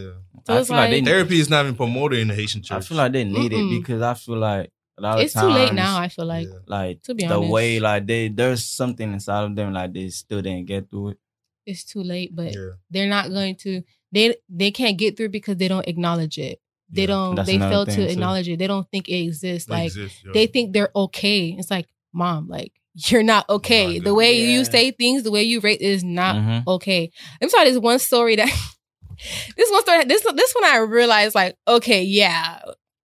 [0.46, 2.62] So I it's feel like, they like- Therapy is not even promoted in the Haitian
[2.62, 2.76] church.
[2.76, 3.76] I feel like they need Mm-mm.
[3.76, 5.98] it because I feel like a lot of It's too late now.
[5.98, 6.58] I feel like Yeah.
[6.66, 10.08] like to be honest, the way like they there's something inside of them like they
[10.10, 11.18] still didn't get through it.
[11.66, 12.70] it's too late, but Yeah.
[12.90, 13.82] they're not going to.
[14.12, 16.60] They they can't get through because they don't acknowledge it.
[16.88, 17.06] They Yeah.
[17.08, 17.34] don't.
[17.34, 18.12] That's they fail thing, to too.
[18.12, 18.58] acknowledge it.
[18.60, 19.66] They don't think it exists.
[19.68, 21.56] They like exist, they think they're okay.
[21.58, 23.98] It's like mom, like you're not okay.
[23.98, 24.04] God.
[24.06, 24.52] the way Yeah.
[24.58, 26.62] you say things, the way you rate is not Mhm.
[26.66, 27.10] okay.
[27.42, 28.48] I'm sorry, this one story that
[29.56, 32.60] this one story this this one I realized like, okay, yeah,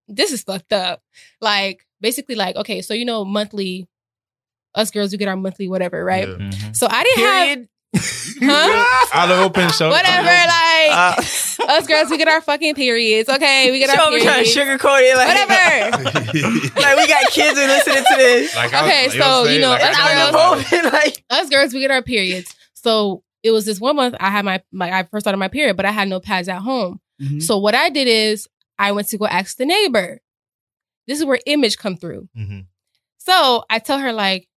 [0.09, 1.03] this is fucked up.
[1.41, 3.87] Like basically like, okay, so you know monthly
[4.75, 6.27] us girls we get our monthly whatever, right?
[6.29, 6.35] Yeah.
[6.37, 6.75] Mhm.
[6.77, 7.69] So I didn't have Period.
[8.45, 9.07] Huh?
[9.15, 9.89] Out of open show.
[9.91, 11.15] whatever, like Uh,
[11.69, 13.29] us girls we get our fucking periods.
[13.29, 15.17] Okay, we get our Show me trying to sugarcoat it.
[15.17, 16.81] Like, Whatever.
[16.81, 18.57] like we got kids and listening to this.
[18.57, 19.61] Like, Okay, you know what I'm so, you saying?
[19.61, 22.55] know, Like, us know Out of girls- the like us girls, we get our periods.
[22.75, 25.77] So it was this one month I had my, my I first started my period,
[25.77, 27.01] but I had no pads at home.
[27.21, 27.41] Mm-hmm.
[27.41, 30.21] So what I did is I went to go ask the neighbor.
[31.07, 32.29] This is where image come through.
[32.37, 32.67] Mhm.
[33.19, 34.49] So I tell her like,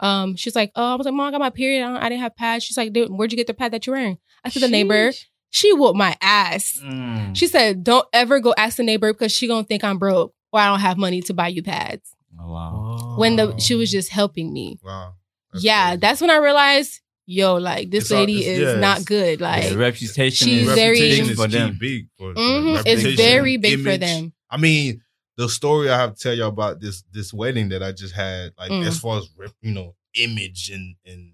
[0.00, 1.84] um, she's like, oh, I was like, mom, I got my period.
[1.84, 2.64] I, I didn't have pads.
[2.64, 4.18] She's like, dude, where'd you get the pad that you're wearing?
[4.44, 5.12] I said the neighbor.
[5.50, 6.80] She whooped my ass.
[6.82, 7.36] mm.
[7.36, 10.60] She said, don't ever go ask the neighbor because she gonna think I'm broke or
[10.60, 12.14] I don't have money to buy you pads.
[12.40, 13.14] Oh, wow.
[13.18, 14.78] When the she was just helping me.
[14.82, 15.14] Wow.
[15.52, 16.00] That's yeah, crazy.
[16.00, 19.38] that's when I realized, yo, like this It's lady it's- is yeah, not it's- good.
[19.38, 21.76] The Like, reputation she's is very- Reputation big is for them.
[21.80, 24.32] big for, for mhm, it's very big for them.
[24.50, 25.00] I mean,
[25.36, 28.52] the story I have to tell y'all about this this wedding that I just had,
[28.58, 28.86] like Mm.
[28.86, 29.28] as far as
[29.62, 31.32] you know, image and and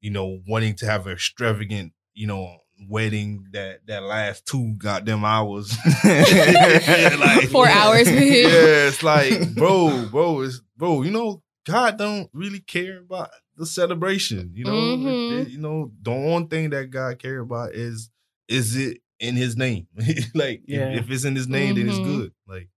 [0.00, 5.24] you know, wanting to have an extravagant, you know, wedding that that lasts two goddamn
[5.24, 5.74] hours.
[6.04, 8.10] Yeah, like- Four hours.
[8.10, 13.64] yeah, it's like, bro, bro, it's bro, you know, God don't really care about the
[13.66, 14.50] celebration.
[14.54, 15.40] You know, Mhm.
[15.42, 18.10] It- you know, the one thing that God care about is
[18.48, 19.86] is it in His name.
[20.34, 20.90] like, if- Yeah.
[20.98, 22.04] if, it's in His name, then it's Mhm.
[22.04, 22.32] good.
[22.46, 22.68] Like,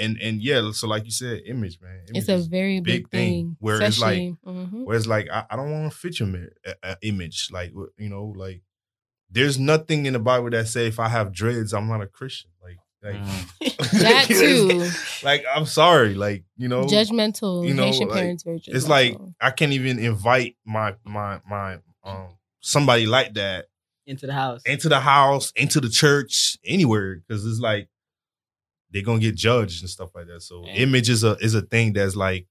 [0.00, 2.00] and and yeah, so like you said, image, man.
[2.08, 3.56] Image It's a very big, big thing, thing.
[3.60, 4.84] where it's like- especially- mhm.
[4.84, 6.48] Whereas, like, I, I don't want to fit your mi-
[6.82, 7.48] uh, image.
[7.52, 8.62] Like, you know, like,
[9.30, 12.50] there's nothing in the Bible that say if I have dreads, I'm not a Christian.
[12.62, 13.76] Like, like, Mm.
[14.02, 14.90] that too.
[15.24, 16.14] like, I'm sorry.
[16.14, 17.66] Like, you know, judgmental.
[17.66, 18.74] you know, Haitian like, parents very judgmental.
[18.74, 23.66] it's like I can't even invite my my my um somebody like that
[24.06, 24.62] into the house.
[24.66, 27.88] into the house, into the church, anywhere because it's like
[28.90, 30.42] they're gonna get judged and stuff like that.
[30.42, 30.74] So Yeah.
[30.74, 32.46] image is a is a thing that's like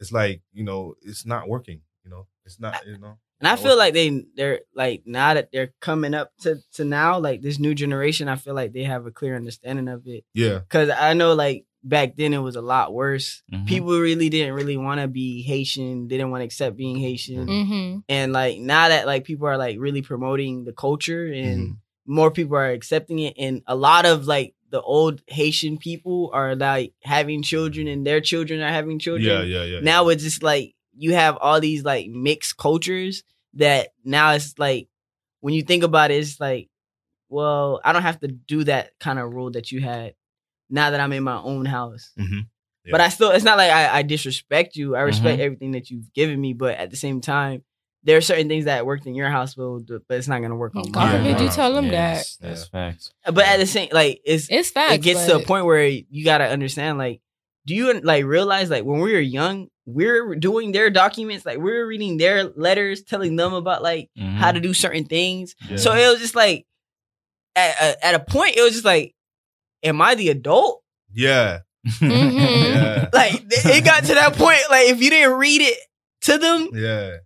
[0.00, 1.80] it's like you know it's not working.
[2.04, 2.86] You know, it's not.
[2.86, 6.56] You know, And I feel like they they're like now that they're coming up to
[6.74, 8.28] to now like this new generation.
[8.28, 11.64] I feel like they have a clear understanding of it yeah, because I know like
[11.84, 13.42] back then it was a lot worse.
[13.52, 13.66] Mhm.
[13.66, 16.08] People really didn't really want to be Haitian.
[16.08, 17.46] They didn't want to accept being Haitian.
[17.46, 18.02] Mhm.
[18.08, 21.76] And like now that like people are like really promoting the culture and Mhm.
[22.06, 26.54] more people are accepting it, and a lot of like the old Haitian people are
[26.54, 29.80] like having children and their children are having children yeah, yeah, yeah.
[29.80, 33.22] now it's just like you have all these like mixed cultures
[33.54, 34.88] that now it's like
[35.40, 36.68] when you think about it, it's like,
[37.28, 40.14] well, I don't have to do that kind of rule that you had
[40.68, 42.10] now that I'm in my own house.
[42.18, 42.46] Mhm.
[42.90, 44.96] But I still, it's not like I, I disrespect you.
[44.96, 45.44] I respect Mhm.
[45.44, 47.62] everything that you've given me, but at the same time,
[48.04, 50.84] there are certain things that worked in your household, but it's not gonna work on
[50.90, 51.24] God mine.
[51.34, 53.12] forbid you tell them Yes, That's facts.
[53.24, 54.94] But at the same, like it's It's facts.
[54.94, 57.20] it gets to a point where you gotta understand like
[57.66, 61.86] do you like realize like when we were young we're doing their documents like we're
[61.86, 64.34] reading their letters telling them about like Mhm.
[64.36, 65.76] how to do certain things Yeah.
[65.76, 66.66] so it was just like
[67.56, 69.14] at, at- at a point it was just like
[69.82, 70.82] am i the adult
[71.12, 72.34] yeah, Mhm.
[72.38, 75.78] yeah, like it got to that point like if you didn't read it
[76.22, 77.16] to them yeah.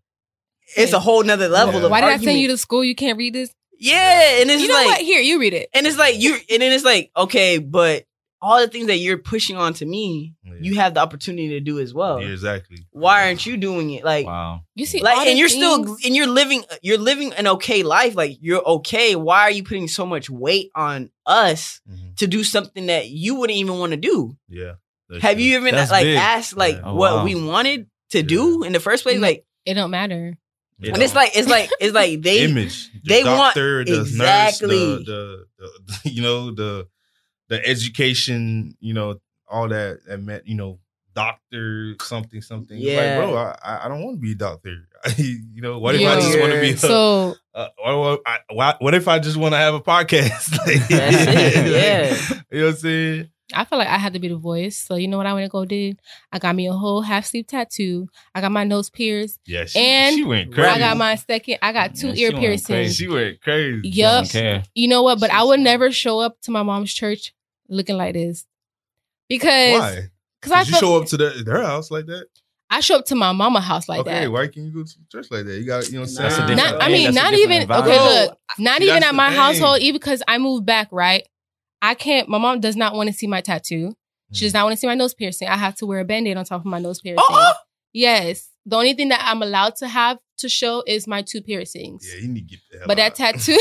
[0.77, 1.85] It's a whole nother level Yeah.
[1.87, 2.83] of Why did I send you to school?
[2.85, 3.51] You can't read this.
[3.79, 5.01] yeah and it's You know like what?
[5.01, 5.69] Here, you read it.
[5.75, 8.05] and it's like you and then it's like okay but
[8.45, 10.55] all the things that you're pushing onto me Yeah.
[10.61, 12.79] you have the opportunity to do as well yeah, exactly.
[12.91, 14.63] why aren't you doing it like Wow.
[14.75, 18.39] You see, like and you're still and you're living you're living an okay life like
[18.41, 22.17] you're okay why are you putting so much weight on us Mhm.
[22.17, 24.75] to do something that you wouldn't even want to do Yeah.
[25.21, 25.43] Have true.
[25.45, 26.17] you even That's like big.
[26.17, 26.83] asked like Yeah.
[26.87, 27.25] Oh, what wow.
[27.25, 30.37] we wanted to do in the first place like It don't matter.
[30.83, 32.91] You and it's like it's like it's like they image.
[32.93, 34.69] The they want- doctor, the exactly.
[34.97, 35.69] nurse, the, the,
[36.03, 36.89] the you know the
[37.49, 39.17] the education, you know
[39.49, 40.79] all that that meant you know
[41.15, 42.77] doctor something something.
[42.77, 43.19] It's Yeah.
[43.19, 44.89] like, bro, I I I don't want to be a doctor.
[45.19, 46.71] you know what if I just want to be?
[46.71, 50.57] A, So uh, what, what- what, what if I just want to have a podcast?
[50.67, 52.41] Like, That's it, yeah.
[52.51, 53.29] you know what I'm saying?
[53.55, 54.79] I feel like I had to be the voice.
[54.79, 56.01] So you know what I went to go did?
[56.33, 58.09] I got me a whole half sleeve tattoo.
[58.35, 59.41] I got my nose pierced.
[59.47, 60.69] Yeah, she, And she went crazy.
[60.71, 61.59] I got my second.
[61.63, 62.97] I got two Yeah, ear piercings.
[62.97, 63.89] She went crazy.
[63.89, 64.27] Yup.
[64.75, 65.21] You know what?
[65.21, 67.35] But I would never show up to my mom's church
[67.69, 68.47] looking like this
[69.29, 70.09] because Why?
[70.41, 72.27] because I Did you feel, show up to the, their house like that?
[72.71, 74.19] I show up to my mama house like okay, that.
[74.21, 75.59] Okay, why can't you go to church like that?
[75.59, 76.57] You got, you know what I'm That's a saying?
[76.57, 77.99] different- Not, I mean, not different even okay.
[78.25, 79.39] Look, not See, even at my thing.
[79.39, 79.81] household.
[79.81, 81.27] Even because I moved back, right?
[81.83, 82.29] I can't.
[82.29, 83.93] My mom does not want to see my tattoo.
[84.33, 84.59] She does hmm.
[84.59, 85.49] not want to see my nose piercing.
[85.49, 87.23] I have to wear a band-aid on top of my nose piercing.
[87.29, 87.53] Oh!
[87.93, 92.09] Yes, the only thing that I'm allowed to have to show is my two piercings.
[92.09, 93.35] Yeah, you need to get the hell but that out.
[93.35, 93.59] tattoo,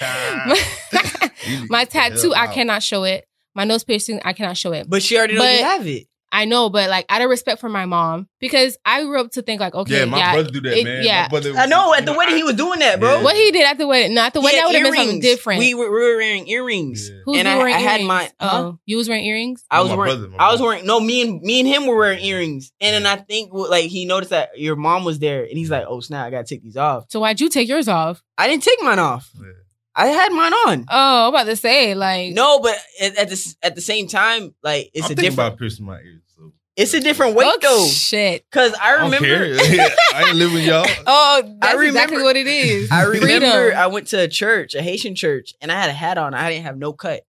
[0.00, 0.64] my,
[1.46, 3.26] You need to my get the hell tattoo, I cannot show it.
[3.54, 4.88] My nose piercing, I cannot show it.
[4.88, 6.06] But she already know you have it.
[6.30, 9.42] I know, but like out of respect for my mom, because I grew up to
[9.42, 11.04] think like, okay, Yeah, yeah, my brother do that, it- man.
[11.04, 11.22] yeah.
[11.22, 11.94] My brother, I know.
[11.94, 13.16] At the you wedding, he was doing that, bro.
[13.16, 13.22] Yeah.
[13.22, 14.94] what he did at the wedding, not the He wedding, had that would have been
[14.94, 15.24] something earrings.
[15.24, 15.58] different.
[15.60, 17.08] We were, we were wearing earrings.
[17.08, 17.16] Yeah.
[17.24, 18.08] Who's and I- wearing I had earrings?
[18.08, 18.50] my- huh?
[18.62, 19.64] Oh, you was wearing earrings.
[19.70, 20.16] I oh, was My wearing.
[20.18, 20.84] brother, my I was wearing.
[20.86, 24.04] No, me and me and him were wearing earrings, and then I think like he
[24.04, 26.26] noticed that your mom was there, and he's like, "Oh snap!
[26.26, 28.22] I gotta take these off." So why'd you take yours off?
[28.36, 29.30] I didn't take mine off.
[29.98, 30.04] Yeah.
[30.04, 30.86] I had mine on.
[30.88, 34.54] Oh, I'm about to say like No, but at, at the at the same time,
[34.62, 35.48] like it's I'm a thinking different.
[35.48, 36.22] about piercing my ears.
[36.36, 36.52] So.
[36.76, 38.44] It's a different weight oh, though, Shit.
[38.50, 39.26] because I I remember.
[39.26, 39.56] care.
[40.14, 40.86] I ain't living y'all.
[41.06, 42.90] Oh, that's remember- exactly what it is.
[42.92, 43.76] I remember Freedom.
[43.76, 46.34] I went to a church, a Haitian church, and I had a hat on.
[46.34, 47.22] I didn't have no cut,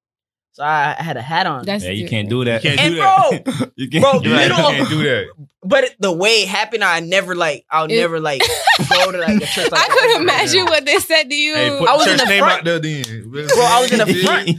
[0.60, 1.64] so I, I had a hat on.
[1.66, 2.64] That's Yeah, you can't do that.
[2.64, 3.44] You can't and do that.
[3.46, 4.36] bro, you can't Bro, do that.
[4.50, 5.26] middle you of- can't do that.
[5.64, 7.64] but it- the way it happened, I never like.
[7.72, 8.42] I'll It- never like
[8.90, 9.72] go to like a church.
[9.72, 11.56] Like I couldn't imagine what they said to you.
[11.56, 12.60] Hey, put I was the in the name front.
[12.60, 13.30] out there then.
[13.32, 14.50] Bro, I was in the front.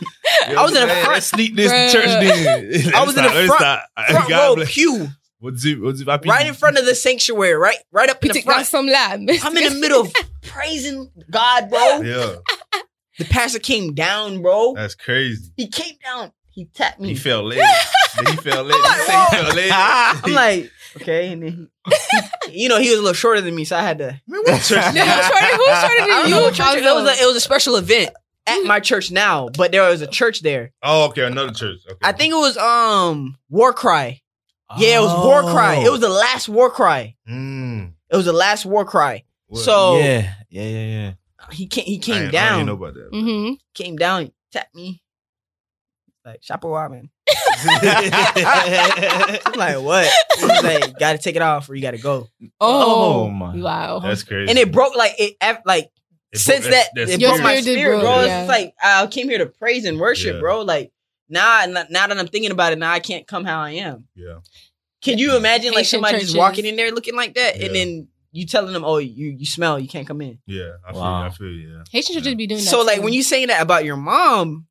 [0.58, 1.12] I was in the front.
[1.12, 1.92] Let's sneak this Bruh.
[1.92, 2.94] church then.
[2.94, 4.72] I was in the front- Front row bless.
[4.72, 5.08] pew,
[5.40, 5.80] What's it?
[5.80, 6.06] What's it?
[6.06, 8.66] right in front of the sanctuary, right, right up in the Petit front.
[8.66, 9.12] garçon là.
[9.44, 12.00] I'm in the middle of praising God, bro.
[12.02, 12.36] Yeah,
[13.20, 14.72] The pastor came down, bro.
[14.74, 15.52] that's crazy.
[15.54, 16.32] He came down.
[16.48, 17.10] He tapped me.
[17.10, 17.58] He fell led.
[18.28, 18.74] he fell led.
[18.74, 19.70] I'm like, He say he felt led.
[20.24, 21.70] I'm like, okay, and then
[22.48, 24.18] he, you know, he was a little shorter than me, so I had to.
[24.26, 24.82] man, what church?
[24.82, 26.34] Who's shorter, who's shorter than don't you?
[26.34, 27.20] know church it was.
[27.20, 28.10] A, it was a special event
[28.46, 30.72] at my church now, but there was a church there.
[30.82, 31.80] Oh, okay, another church.
[31.86, 31.98] Okay.
[32.02, 34.22] I think it was um War Cry.
[34.78, 35.82] Yeah, it was War Cry.
[35.84, 37.16] It was the last War Cry.
[37.28, 37.92] Mm.
[38.10, 39.24] It was the last War Cry.
[39.48, 39.60] What?
[39.60, 41.12] So yeah, yeah, yeah, yeah.
[41.52, 41.84] He came.
[41.84, 42.58] He came ain't- I down.
[42.60, 43.10] ain't know about that.
[43.12, 43.56] Mhm.
[43.74, 45.02] came down, tapped me.
[46.24, 47.10] Like, Chapeau, man.
[47.90, 50.10] I'm like, what?
[50.38, 52.28] He's like, gotta take it off or you gotta go.
[52.60, 53.56] Oh, Oh, my.
[53.56, 53.98] Wow.
[54.00, 54.50] That's crazy.
[54.50, 55.90] And it broke like it like
[56.32, 58.24] It since broke- that that's- it that's Your broke my spirit did spirit, broke, bro.
[58.24, 58.40] yeah.
[58.42, 60.40] It's like I came here to praise and worship, Yeah.
[60.40, 60.62] bro.
[60.62, 60.92] Like
[61.28, 64.06] now, now that I'm thinking about it, now I can't come how I am.
[64.14, 64.38] Yeah.
[65.02, 67.66] Can you imagine like Haitian somebody just walking in there looking like that, Yeah.
[67.66, 70.70] and then you telling them, "Oh, you you smell, you can't come in." Yeah.
[70.86, 71.00] I feel.
[71.00, 71.20] Wow.
[71.20, 71.46] You, I feel.
[71.48, 71.82] you, Yeah.
[71.90, 72.66] Haitian should just be doing that.
[72.70, 74.66] So like when you saying that about your mom,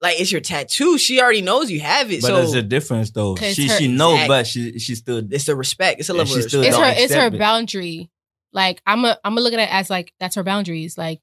[0.00, 0.98] like it's your tattoo.
[0.98, 2.20] She already knows you have it.
[2.20, 3.34] But so there's a difference though.
[3.36, 6.00] She her- she know, Exact- but she she still it's the respect.
[6.00, 7.38] It's a level still it's her it's her accept it.
[7.38, 8.10] boundary.
[8.52, 10.96] Like I'm a I'm gonna look at it as like that's her boundaries.
[10.96, 11.20] Like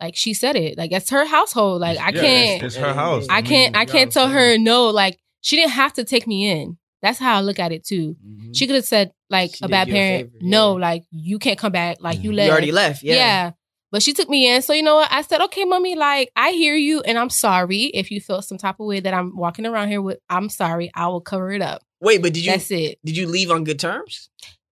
[0.00, 0.76] like she said it.
[0.76, 1.80] Like it's her household.
[1.80, 3.26] Like I Yeah, can't It's, it's her house.
[3.30, 4.88] I can't mean, I can't tell her no.
[4.88, 6.78] Like she didn't have to take me in.
[7.04, 8.16] That's how I look at it too.
[8.26, 8.56] Mhm.
[8.56, 10.80] She could have said like She a bad you a parent, favor, no, yeah.
[10.88, 11.98] like you can't come back.
[12.00, 12.34] Like you Mhm.
[12.36, 12.46] left.
[12.46, 13.02] You already left.
[13.02, 13.14] Yeah.
[13.14, 13.50] Yeah.
[13.92, 14.60] But she took me in.
[14.62, 15.08] So you know what?
[15.12, 18.58] I said, okay, mommy, like I hear you and I'm sorry if you felt some
[18.58, 20.18] type of way that I'm walking around here with.
[20.28, 20.90] I'm sorry.
[20.94, 21.82] I will cover it up.
[22.00, 22.98] Wait, but did you That's it.
[23.04, 24.30] did you leave on good terms?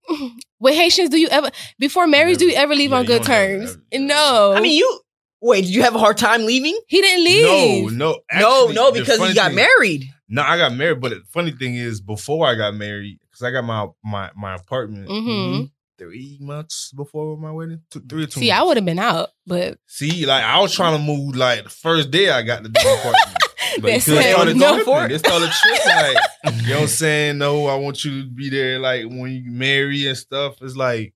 [0.60, 3.76] With Haitians, do you ever before marriage do you ever leave Yeah, on good terms?
[3.92, 4.52] ever- no.
[4.56, 5.00] I mean, you
[5.40, 5.62] wait.
[5.64, 6.78] Did you have a hard time leaving?
[6.88, 7.92] he didn't leave.
[7.92, 10.04] no, no, actually, no, the because he got thing- married.
[10.34, 13.50] No, I got married, but the funny thing is, before I got married, because I
[13.50, 15.64] got my my my apartment hmm
[15.98, 18.40] three months before my wedding, two, three or two.
[18.40, 21.64] See, I would have been out, but See, like I was trying to move like
[21.64, 23.38] the first day I got the apartment.
[23.80, 24.84] But They it said started no tripping.
[24.84, 25.08] for it.
[25.08, 25.96] They started tripping.
[25.96, 27.38] Like, you know what I'm saying?
[27.38, 30.56] No, I want you to be there like when you marry and stuff.
[30.60, 31.14] It's like,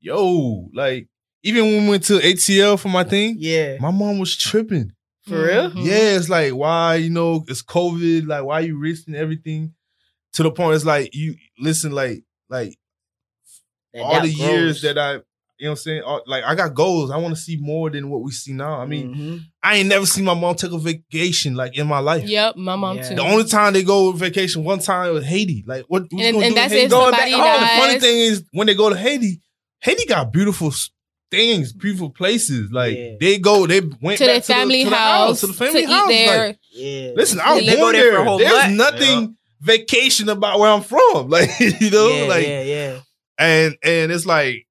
[0.00, 1.08] yo, like
[1.42, 4.92] even when we went to ATL for my thing, Yeah, my mom was tripping.
[5.26, 5.70] For real.
[5.70, 5.84] Mhm.
[5.84, 8.26] Yeah, it's like why you know it's COVID.
[8.26, 9.74] Like why you risking everything
[10.34, 10.76] to the point?
[10.76, 12.74] It's like you listen, like like
[13.92, 15.22] That all doubt the years that I, you know
[15.58, 16.02] what I'm saying.
[16.02, 17.10] All, like I got goals.
[17.10, 18.80] I want to see more than what we see now.
[18.80, 19.40] I mean, Mhm.
[19.62, 22.28] I ain't never seen my mom take a vacation like in my life.
[22.28, 23.08] Yep, my mom Yeah.
[23.10, 23.14] too.
[23.14, 25.64] The only time they go on vacation, one time was Haiti.
[25.66, 26.02] Like what?
[26.10, 26.84] what's and, gonna and do that's Haiti?
[26.86, 29.40] if Going somebody back Oh, the funny thing is when they go to Haiti,
[29.80, 30.90] Haiti got beautiful s-
[31.34, 32.70] things, beautiful places.
[32.72, 33.12] Like Yeah.
[33.20, 35.52] they go, they went to back their family to the, to the house, to the
[35.52, 36.10] family to house.
[36.10, 36.46] eat there.
[36.48, 37.10] Like, Yeah.
[37.16, 38.20] listen, I was They go born there for there.
[38.20, 38.76] a whole There's month.
[38.76, 41.28] nothing vacation about where I'm from.
[41.30, 42.98] Like you know, yeah, like yeah, yeah.
[43.38, 44.66] and and it's like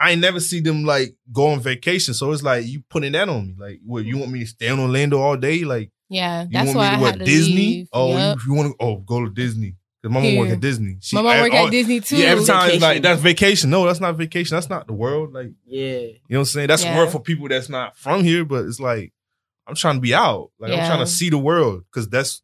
[0.00, 2.14] I ain't never see them like go on vacation.
[2.14, 3.54] So it's like you putting that on me.
[3.58, 5.64] Like, what you want me to stay in Orlando all day?
[5.64, 7.54] Like yeah, you that's want why me I to what had to Disney?
[7.54, 7.88] leave.
[7.92, 8.36] Oh, Yep.
[8.36, 10.96] you, you want to oh go to Disney because my mom work at Disney.
[11.00, 12.16] She, my mom I- work at oh, Disney too.
[12.16, 13.70] Yeah, every time it's like that's vacation.
[13.70, 14.54] No, that's not vacation.
[14.56, 15.32] That's not the world.
[15.32, 15.88] Like Yeah.
[15.98, 16.68] you know what I'm saying?
[16.68, 16.94] That's Yeah.
[16.94, 18.44] a word for people that's not from here.
[18.44, 19.12] But it's like
[19.66, 20.50] I'm trying to be out.
[20.58, 22.42] Like I'm trying to see the world because that's.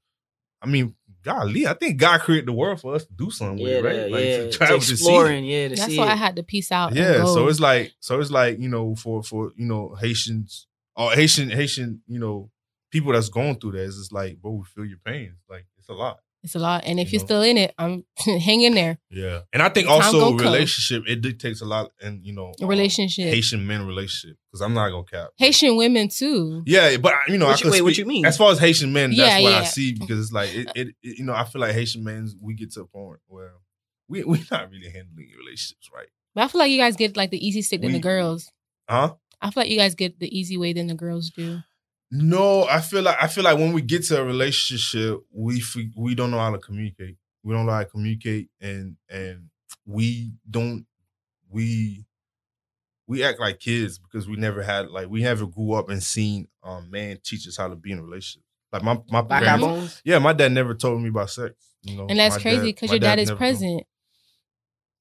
[0.60, 3.76] I mean, golly, I think God created the world for us to do something Yeah,
[3.76, 3.94] with, right?
[3.96, 4.36] yeah, Like yeah.
[4.38, 5.14] to To travel to see.
[5.14, 5.44] it.
[5.44, 6.12] yeah, to That's see why it.
[6.12, 6.88] I had to peace out.
[6.88, 7.34] and Yeah, go.
[7.34, 11.50] so it's like so it's like you know for for you know Haitians or Haitian
[11.50, 12.50] Haitian you know
[12.90, 15.88] people that's going through that it's just like bro we feel your pain like it's
[15.88, 16.84] a lot It's a lot.
[16.84, 17.26] And if You you're know?
[17.26, 18.98] still in it, I'm hang in there.
[19.10, 20.52] Yeah, and I think Time also gonna come.
[20.52, 23.24] relationship it dictates a lot, and you know, A um, relationship.
[23.24, 25.30] Haitian men relationship because I'm not gonna cap.
[25.38, 26.62] Haitian women too.
[26.66, 28.26] Yeah, but you know, What I you- could wait, what you mean?
[28.26, 30.88] As far as Haitian men, that's Yeah, what I see because it's like it, it,
[31.02, 33.54] it- you know, I feel like Haitian men we get to a point where
[34.08, 37.30] we we're not really handling relationships right, But I feel like you guys get like
[37.30, 38.52] the easy stick than We- the girls.
[38.88, 39.14] huh?
[39.40, 41.60] I feel like you guys get the easy way than the girls do.
[42.16, 45.62] No, I feel like I feel like when we get to a relationship, we
[45.96, 47.16] we don't know how to communicate.
[47.42, 49.48] We don't know how to communicate, and and
[49.84, 50.86] we don't
[51.50, 52.04] we
[53.06, 56.46] we act like kids because we never had like we never grew up and seen
[56.62, 58.42] um man teach us how to be in a relationship.
[58.72, 61.54] Like my my Back parents- our yeah, my dad never told me about sex.
[61.82, 63.70] You know, And that's crazy because your dad, is never told present.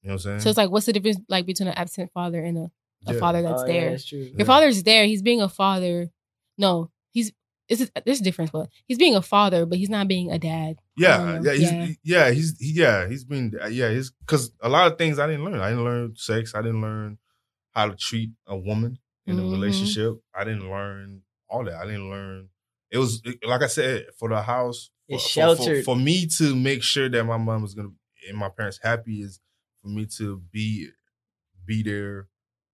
[0.02, 0.40] You know what I'm saying?
[0.42, 2.72] So it's like, what's the difference like between an absent father and a,
[3.08, 3.20] a Yeah.
[3.20, 3.90] father that's Oh, yeah, there?
[3.92, 4.20] that's true.
[4.20, 4.44] Your Yeah.
[4.46, 5.06] father's there.
[5.06, 6.12] He's being a father.
[6.58, 7.32] No, he's.
[7.70, 10.76] It's, there's a difference, but he's being a father, but he's not being a dad.
[10.98, 11.88] Yeah, Um, yeah, he's, yeah.
[12.04, 15.46] yeah, he's he, yeah, he's been yeah, he's because a lot of things I didn't
[15.46, 15.62] learn.
[15.62, 16.54] I didn't learn sex.
[16.56, 17.20] I didn't learn
[17.72, 19.48] how to treat a woman in Mhm.
[19.48, 20.16] a relationship.
[20.36, 21.76] I didn't learn all that.
[21.76, 22.50] I didn't learn.
[22.92, 24.90] It was like I said for the house.
[25.08, 25.86] For, It's for- sheltered.
[25.86, 27.92] for, for me to make sure that my mom was gonna
[28.28, 29.40] and my parents happy is
[29.82, 30.90] for me to be
[31.66, 32.28] be there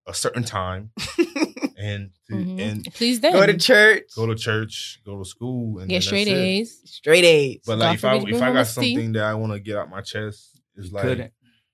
[0.07, 0.89] a certain time
[1.79, 2.59] and to, Mhm.
[2.61, 3.31] and Please them.
[3.33, 4.03] Go to church.
[4.15, 6.41] go to church, go to school, and Get straight that's it.
[6.43, 6.81] A's.
[6.85, 7.61] Straight A's.
[7.65, 8.73] But God like if I if I got C.
[8.73, 11.31] something that I want to get out my chest, it's like couldn't.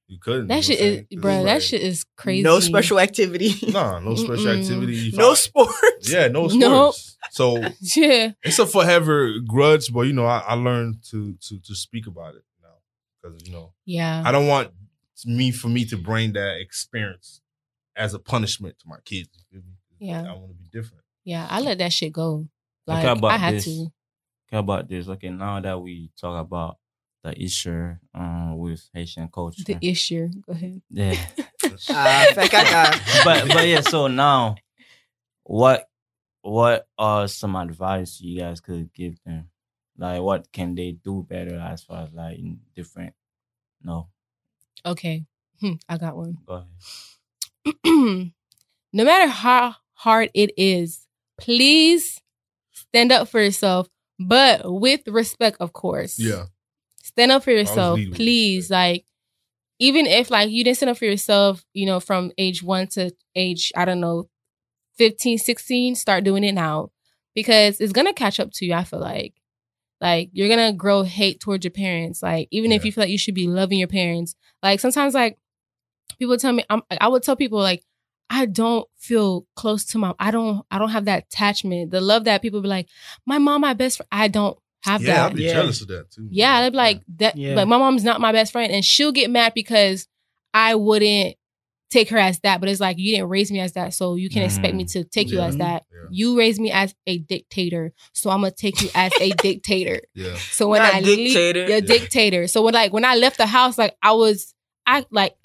[0.08, 0.48] you couldn't.
[0.48, 1.32] That you shit know what I'm is, bro.
[1.32, 2.44] it's That like, shit is crazy.
[2.44, 3.54] no special activity.
[3.72, 4.62] Nah, no special Mm-mm.
[4.62, 5.08] activity.
[5.10, 6.12] If no I- sports.
[6.12, 6.60] yeah, no sports.
[6.60, 6.96] Nope.
[7.32, 7.58] So
[7.96, 8.32] Yeah.
[8.44, 12.36] it's a forever grudge, but you know I, I learned to to to speak about
[12.36, 12.76] it now
[13.24, 14.22] because you know Yeah.
[14.24, 14.70] I don't want
[15.26, 17.42] me for me to bring that experience
[17.96, 19.30] as a punishment to my kids.
[19.34, 19.75] you feel me?
[20.06, 20.22] Yeah.
[20.22, 21.04] I want to be different.
[21.24, 21.48] Yeah.
[21.50, 22.48] I let that shit go.
[22.88, 23.66] Like, Like how about I had this?
[23.66, 23.88] to.
[24.52, 25.08] How about this?
[25.10, 26.78] Okay, now that we talk about
[27.24, 30.30] the issue um, with Haitian culture, The issue.
[30.46, 30.82] Go ahead.
[30.90, 31.16] yeah.
[31.90, 32.26] Ah,
[33.26, 34.56] but but yeah, so now,
[35.44, 35.90] what
[36.42, 39.50] what are some advice you guys could give them?
[39.98, 43.14] Like, what can they do better as far as like in different?
[43.82, 44.10] No,
[44.86, 45.26] Okay.
[45.60, 46.38] Hmm, I got one.
[46.46, 46.66] go
[47.66, 47.82] ahead.
[48.94, 51.08] no matter how hard it is,
[51.40, 52.22] please
[52.72, 53.88] stand up for yourself,
[54.20, 56.20] but with respect, of course.
[56.20, 56.46] Yeah,
[57.04, 58.70] Stand up for yourself, please.
[58.70, 59.06] Like,
[59.80, 63.12] even if like you didn't stand up for yourself, you know, from age one to
[63.36, 64.28] age, I don't know,
[64.98, 66.92] 15, 16, start doing it now.
[67.34, 69.34] Because it's gonna catch up to you, I feel like.
[70.02, 72.22] Like you're gonna grow hate towards your parents.
[72.24, 74.36] Like, even if you feel like you should be loving your parents.
[74.64, 75.38] Like sometimes like
[76.20, 77.84] people tell me I'm I would tell people like
[78.30, 80.16] I don't feel close to my mom.
[80.20, 81.92] I don't I don't have that attachment.
[81.92, 82.88] The love that people be like,
[83.26, 84.08] my mom, my best friend.
[84.12, 85.32] I don't have yeah, that.
[85.32, 85.54] I'd be Yeah.
[85.54, 86.28] jealous of that too.
[86.32, 87.38] Yeah, they'd be like that.
[87.38, 87.56] Yeah.
[87.56, 90.08] Like my mom's not my best friend, and she'll get mad because
[90.54, 91.36] I wouldn't
[91.92, 92.60] take her as that.
[92.60, 95.02] But it's like you didn't raise me as that, so you can expect me mm-hmm.
[95.02, 95.84] to take you as that.
[95.92, 96.08] Yeah.
[96.12, 100.02] You raised me as a dictator, so I'm gonna take you as a dictator.
[100.16, 101.60] yeah, So when Not I dictator.
[101.60, 101.88] leave, you're a Yeah.
[101.88, 102.48] dictator.
[102.48, 104.54] So when like when I left the house, like I was,
[104.86, 105.36] I like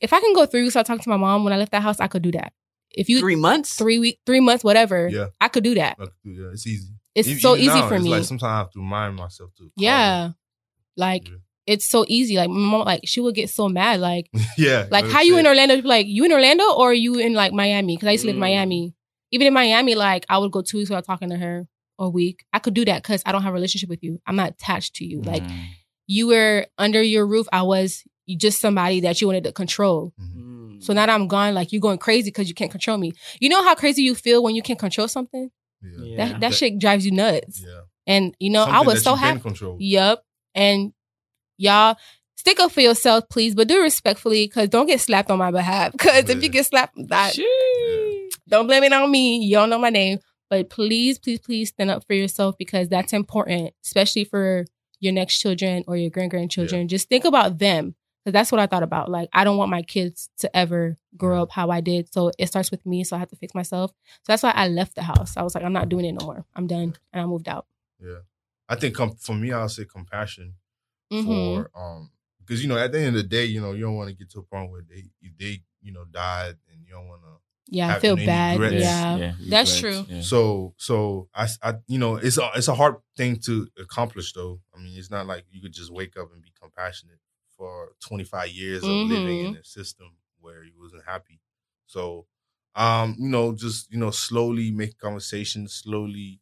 [0.00, 1.82] if I can go through, so I talk to my mom when I left that
[1.82, 2.52] house, I could do that.
[2.90, 4.00] If you three, months, Three months.
[4.02, 5.26] week, three months, whatever, Yeah.
[5.40, 5.98] I could do that.
[5.98, 6.88] Could do- yeah, it's easy.
[7.14, 8.10] It's Even- so even easy now, for it's me.
[8.10, 9.62] Like sometimes I have to remind myself to.
[9.64, 10.30] call yeah,
[10.96, 11.34] like Yeah.
[11.66, 12.36] it's so easy.
[12.36, 14.00] Like my mom, like she would get so mad.
[14.00, 14.28] Like
[14.58, 15.40] yeah, like how you it.
[15.40, 15.76] in Orlando?
[15.82, 17.96] Like you in Orlando or you in like Miami?
[17.96, 18.48] Because I used to live in Mm.
[18.48, 18.94] Miami.
[19.32, 21.66] Even in Miami, like I would go two weeks without talking to her
[21.98, 22.44] or a week.
[22.52, 24.20] I could do that because I don't have a relationship with you.
[24.26, 25.20] I'm not attached to you.
[25.22, 25.64] Like Mm.
[26.06, 27.46] you were under your roof.
[27.52, 30.12] I was just somebody that you wanted to control.
[30.20, 30.42] Mhm.
[30.78, 30.82] Mm.
[30.82, 33.12] So now that I'm gone, like you're going crazy because you can't control me.
[33.40, 35.50] You know how crazy you feel when you can't control something?
[35.82, 35.90] Yeah.
[36.04, 36.16] Yeah.
[36.16, 37.62] That that shit drives you nuts.
[37.64, 37.80] Yeah.
[38.06, 39.40] And you know, I was that so happy.
[39.40, 39.76] Control.
[39.78, 40.22] Yep.
[40.54, 40.92] And
[41.58, 41.96] y'all
[42.36, 45.50] stick up for yourself, please, but do it respectfully because don't get slapped on my
[45.50, 45.92] behalf.
[45.92, 48.30] Because if you get slapped, that, Sheesh.
[48.48, 49.38] don't blame it on me.
[49.38, 50.18] You don't know my name.
[50.48, 54.64] But please, please, please stand up for yourself because that's important, especially for
[55.00, 56.86] your next children or your grand grandchildren.
[56.86, 57.96] Just think about them.
[58.26, 59.08] Because that's what I thought about.
[59.08, 62.12] Like, I don't want my kids to ever grow up how I did.
[62.12, 63.04] So it starts with me.
[63.04, 63.92] So I have to fix myself.
[63.92, 65.36] So that's why I left the house.
[65.36, 66.44] I was like, I'm not doing it no more.
[66.56, 66.96] I'm done.
[67.12, 67.66] And I moved out.
[68.04, 68.18] Yeah.
[68.68, 70.54] I think com- for me, I'll say compassion
[71.12, 71.24] Mhm.
[71.24, 72.10] for um
[72.40, 74.14] because you know at the end of the day, you know you don't want to
[74.16, 75.04] get to a point where they
[75.38, 77.28] they you know died and you don't want to.
[77.68, 78.58] Yeah, I feel bad.
[78.58, 78.84] regrets.
[78.84, 79.34] Yeah.
[79.48, 80.16] That's regrets, true.
[80.16, 80.22] yeah.
[80.22, 81.46] So so I
[81.86, 84.58] you know it's a it's a hard thing to accomplish though.
[84.74, 87.18] I mean it's not like you could just wake up and be compassionate
[87.56, 89.60] for 25 years of living in Mhm.
[89.60, 91.40] a system where he wasn't happy.
[91.86, 92.26] So
[92.74, 96.40] um you know just you know slowly make conversations, slowly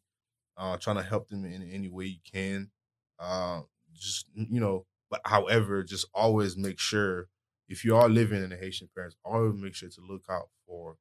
[0.57, 2.71] uh trying to help them in any way you can.
[3.19, 3.61] Uh
[3.93, 7.29] just you know, but however, just always make sure
[7.69, 10.97] if you are living in a Haitian parents, always make sure to look out for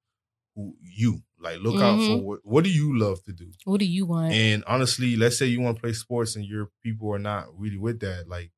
[0.54, 1.60] who you like.
[1.60, 2.24] Look out for Mhm.
[2.24, 3.52] what what do you love to do.
[3.64, 4.32] What do you want?
[4.32, 7.76] And honestly, let's say you want to play sports and your people are not really
[7.78, 8.28] with that.
[8.28, 8.52] Like,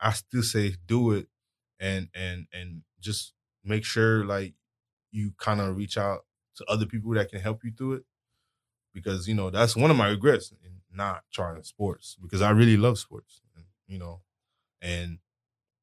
[0.00, 1.28] I still say do it,
[1.80, 3.32] and and and just
[3.64, 4.54] make sure like
[5.10, 6.24] you kind of reach out
[6.56, 8.04] to other people that can help you through it,
[8.92, 12.76] because you know that's one of my regrets in not trying sports because I really
[12.76, 14.20] love sports, and, you know,
[14.82, 15.18] and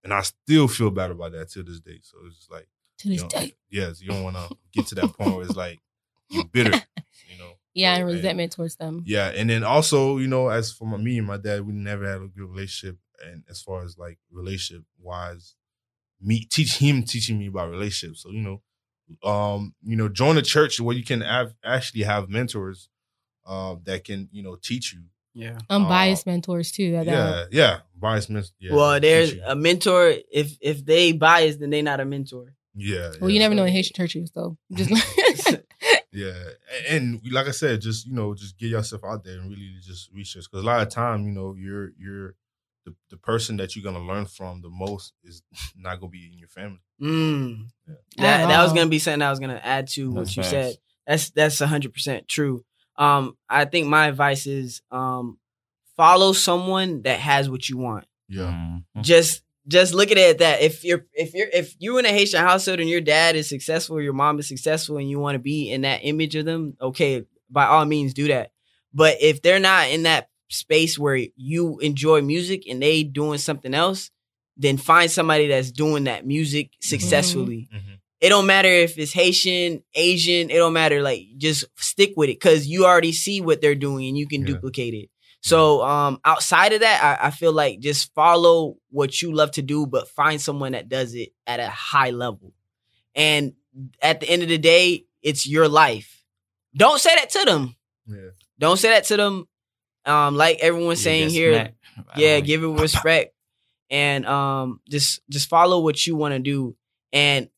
[0.03, 1.99] and I still feel bad about that to this day.
[2.03, 2.67] So it's like
[2.99, 3.53] to you this know, day.
[3.69, 5.79] yes, you don't want to get to that point where it's like
[6.29, 6.71] you bitter,
[7.29, 7.53] you know.
[7.73, 9.03] Yeah, and resentment towards them.
[9.05, 12.07] yeah, and then also, you know, as for my, me and my dad, we never
[12.09, 15.55] had a good relationship, and as far as like relationship wise,
[16.21, 18.23] me teach him teaching me about relationships.
[18.23, 22.29] So you know, um, you know, join a church where you can have actually have
[22.29, 22.89] mentors,
[23.45, 25.03] uh, that can you know teach you.
[25.37, 25.57] Yeah.
[25.69, 26.93] Unbiased mentors too.
[26.93, 28.53] That, Yeah, yeah, biased mentors.
[28.57, 30.13] Yeah, well, there's a mentor.
[30.31, 32.55] If if they biased, then they not a mentor.
[32.73, 33.11] yeah.
[33.19, 33.33] well, yeah.
[33.33, 34.57] you never know in Haitian churches though.
[34.73, 34.91] Just
[36.11, 36.31] Yeah,
[36.71, 39.73] A- and like I said, just you know, just get yourself out there and really
[39.81, 42.35] just research because a lot of time, you know, you're you're
[42.85, 45.41] the, the person that you're gonna learn from the most is
[45.75, 46.79] not gonna be in your family.
[47.01, 47.65] Mm.
[47.87, 47.93] Yeah.
[48.17, 50.43] That At that was gonna be something I was gonna add to what That's you
[50.43, 50.51] facts.
[50.51, 50.75] said.
[51.07, 52.63] That's that's hundred percent true.
[52.97, 55.37] Um, I think my advice is um,
[55.97, 58.05] follow someone that has what you want.
[58.29, 58.51] Yeah,
[58.97, 59.01] Mhm.
[59.03, 62.39] Just just look at it that if you're if you're if you're in a Haitian
[62.39, 65.69] household and your dad is successful, your mom is successful, and you want to be
[65.71, 68.51] in that image of them, okay, by all means do that.
[68.93, 73.73] But if they're not in that space where you enjoy music and they doing something
[73.73, 74.11] else,
[74.57, 77.67] then find somebody that's doing that music successfully.
[77.73, 77.99] Mhm.
[78.21, 81.01] It don't matter if it's Haitian, Asian, it don't matter.
[81.01, 84.41] Like just stick with it because you already see what they're doing and you can
[84.41, 84.47] Yeah.
[84.53, 85.09] duplicate it.
[85.41, 89.61] So um outside of that, I, I feel like just follow what you love to
[89.61, 92.53] do, but find someone that does it at a high level.
[93.13, 93.53] And
[94.01, 96.23] at the end of the day, it's your life.
[96.75, 97.75] Don't say that to them.
[98.07, 99.47] yeah, Don't say that to them.
[100.05, 101.53] Um, like everyone's You saying here,
[101.95, 102.19] smacked.
[102.19, 103.33] yeah, give it respect
[103.89, 106.75] and um just just follow what you want to do
[107.13, 107.49] and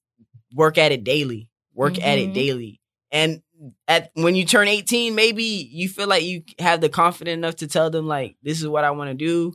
[0.54, 1.50] work at it daily.
[1.74, 2.34] Work at it Mhm.
[2.34, 2.82] daily.
[3.12, 3.42] And
[3.88, 7.68] at when you turn 18, maybe you feel like you have the confidence enough to
[7.68, 9.54] tell them like this is what I want to do,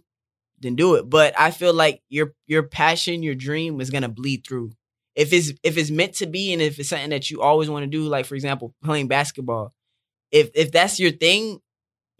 [0.61, 1.09] then do it.
[1.11, 4.73] But I feel like your your passion, your dream is going to bleed through.
[5.15, 7.83] If it's if it's meant to be and if it's something that you always want
[7.85, 9.75] to do like for example, playing basketball.
[10.31, 11.61] If if that's your thing,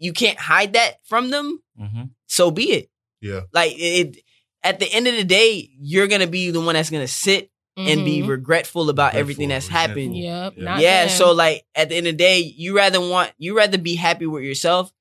[0.03, 2.09] you can't hide that from them, mhm.
[2.27, 2.89] so be it
[3.21, 4.17] yeah, like it
[4.63, 8.05] at the end of the day you're gonna be the one that's gonna sit and
[8.05, 8.27] be Mhm.
[8.27, 9.87] regretful about Regretful, everything that's resentful.
[10.03, 10.53] happened Yep.
[10.57, 10.79] Yeah.
[10.79, 11.17] Yeah them.
[11.17, 14.27] so like at the end of the day you rather want you rather be happy
[14.27, 14.91] with yourself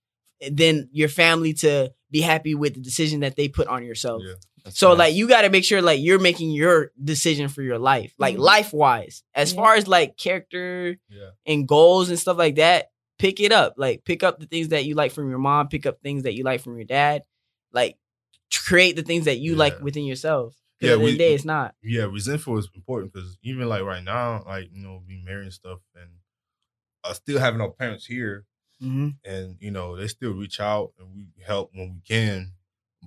[0.50, 4.34] than your family to be happy with the decision that they put on yourself yeah,
[4.64, 4.98] That's so facts.
[5.00, 8.36] like you got to make sure like you're making your decision for your life like
[8.36, 8.40] Mhm.
[8.40, 9.56] life wise as Yeah.
[9.60, 12.90] far as like character yeah, and goals and stuff like that,
[13.22, 13.74] pick it up.
[13.76, 16.34] Like pick up the things that you like from your mom, pick up things that
[16.34, 17.22] you like from your dad.
[17.72, 17.96] Like
[18.66, 20.54] create the things that you like within yourself.
[20.80, 21.74] Yeah, at we- day, it's not.
[21.82, 22.02] yeah.
[22.04, 25.78] Resentful is important because even like right now, like you know, being married and stuff,
[25.94, 26.10] and
[27.04, 28.44] uh, still having our parents here,
[28.82, 29.10] Mm-hmm.
[29.24, 32.50] and you know they still reach out and we help when we can.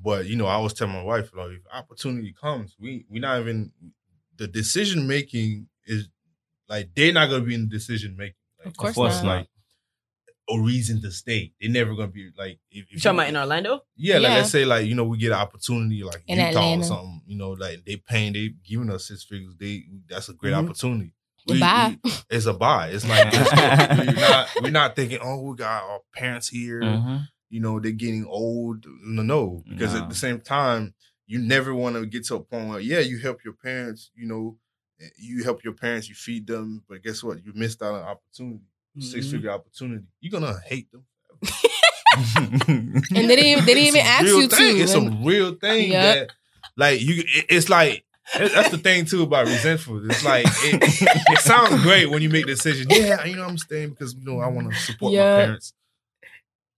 [0.02, 3.42] But you know, I always tell my wife like, if opportunity comes, we we not
[3.42, 3.74] even
[4.38, 6.08] the decision making is
[6.70, 8.36] like they're not gonna be in the decision making.
[8.60, 9.36] Like, Of course as far as, not.
[9.36, 9.48] like
[10.50, 11.54] a reason to stay.
[11.60, 13.82] They're never gonna be like if, if You talking about in Orlando?
[13.96, 14.38] yeah, like Yeah.
[14.38, 16.82] let's say like you know we get an opportunity like In Utah Atlanta.
[16.82, 17.22] or something.
[17.26, 19.56] You know, like they paying, they giving us six figures.
[19.60, 20.66] They that's a great Mhm.
[20.66, 21.14] opportunity.
[21.48, 21.98] Goodbye.
[22.04, 22.90] we- it's a buy.
[22.90, 24.04] It's like let's go.
[24.06, 26.82] we're not we're not thinking oh we got our parents here.
[26.82, 27.28] Mhm.
[27.50, 28.86] You know they're getting old.
[29.04, 30.02] No, no, because No.
[30.04, 30.94] at the same time
[31.28, 34.12] you never want to get to a point where yeah you help your parents.
[34.16, 34.58] You know
[35.18, 37.44] you help your parents, you feed them, but guess what?
[37.46, 38.62] You missed out on an opportunity,
[39.00, 39.32] six Mhm.
[39.32, 40.06] figure opportunity.
[40.22, 41.06] You're gonna hate them.
[42.18, 44.76] And they didn't even- they didn't even ask you thing.
[44.78, 44.82] to.
[44.84, 46.16] It's a real thing Yep.
[46.30, 46.36] that,
[46.78, 47.24] like you.
[47.28, 50.10] it- It's like it- that's the thing too about resentful.
[50.10, 52.88] It's like it, it sounds great when you make the decision.
[52.90, 55.38] Yeah, you know I'm staying because you know I want to support Yeah.
[55.40, 55.74] my parents.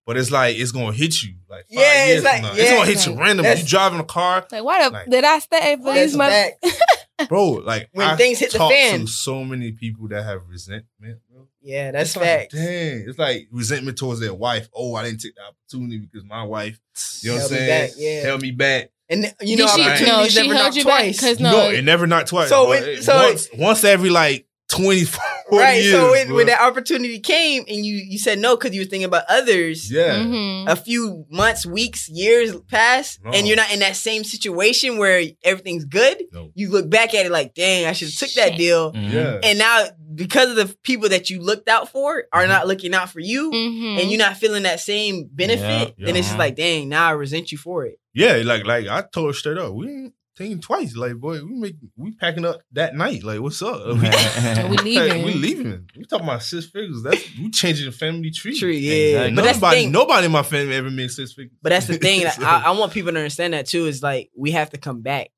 [0.06, 2.54] But it's like it's gonna hit you like five Yeah, it's like- yeah.
[2.56, 3.60] it's gonna hit you randomly.
[3.60, 6.86] You driving a car, Like, why the, Like- did I stay for That's these months?
[7.30, 7.50] bro.
[7.52, 9.02] Like When I things hit the fan.
[9.02, 11.27] to so many people that have resentment, bro.
[11.62, 12.50] Yeah, that's It's like.
[12.50, 14.70] Dang, it's like resentment towards their wife.
[14.74, 16.80] Oh, I didn't take the opportunity because my wife,
[17.22, 18.22] you know what I'm Held me saying, yeah.
[18.22, 18.90] held me back.
[19.10, 21.18] And you know, she, opportunities no, she never held you twice.
[21.18, 22.50] because No, no, it never not twice.
[22.50, 25.82] So but it- it- so once, once every like 24 40 right.
[25.86, 28.86] so years, when, when that opportunity came and you you said no because you were
[28.86, 29.90] thinking about others.
[29.90, 30.68] yeah, Mhm.
[30.70, 33.32] A few months, weeks, years pass, No.
[33.32, 36.22] and you're not in that same situation where everything's good.
[36.34, 38.58] no, You look back at it like, dang, I should have took that Shit.
[38.58, 38.92] deal.
[38.92, 39.14] Mhm.
[39.14, 39.86] yeah, And now,
[40.18, 42.48] because of the people that you looked out for are Mhm.
[42.50, 44.02] not looking out for you, Mhm.
[44.02, 47.12] and you're not feeling that same benefit, Yeah, then it's just like, dang, now I
[47.12, 48.00] resent you for it.
[48.14, 48.42] yeah.
[48.44, 50.96] Like, like I told her straight up, we ain't thinking twice.
[50.96, 53.24] Like, boy, we make we packing up that night.
[53.24, 53.82] Like, what's up?
[53.88, 54.00] And
[54.70, 55.24] we Like, leaving.
[55.26, 55.90] we leaving.
[55.98, 57.02] We talking about six figures.
[57.04, 58.58] That's we changing the family tree.
[58.58, 58.94] True, yeah.
[58.94, 59.36] Exactly.
[59.36, 59.92] But that's the nobody, thing.
[59.92, 61.58] nobody in my family ever made six figures.
[61.62, 62.22] But that's the thing.
[62.24, 63.86] that I, I want people to understand that too.
[63.88, 65.30] Is like we have to come back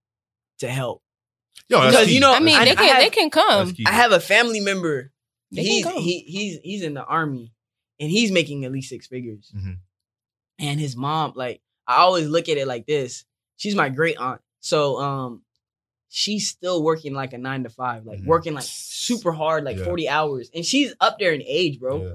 [0.59, 1.01] to help.
[1.70, 2.14] Yo, that's because, key.
[2.16, 3.74] you know, I mean, I- they can have- they can come.
[3.86, 5.12] I have a family member.
[5.52, 7.54] They He's he, he's he's in the army,
[8.00, 9.52] and he's making at least six figures.
[9.56, 9.78] Mhm.
[10.60, 13.24] And his mom, like, I always look at it like this.
[13.58, 15.43] She's my great aunt, so um,
[16.10, 18.26] she's still working like a nine to five, like Mhm.
[18.26, 19.86] working like super hard, like Yeah.
[19.86, 22.04] forty hours, and she's up there in age, bro.
[22.04, 22.14] Yeah.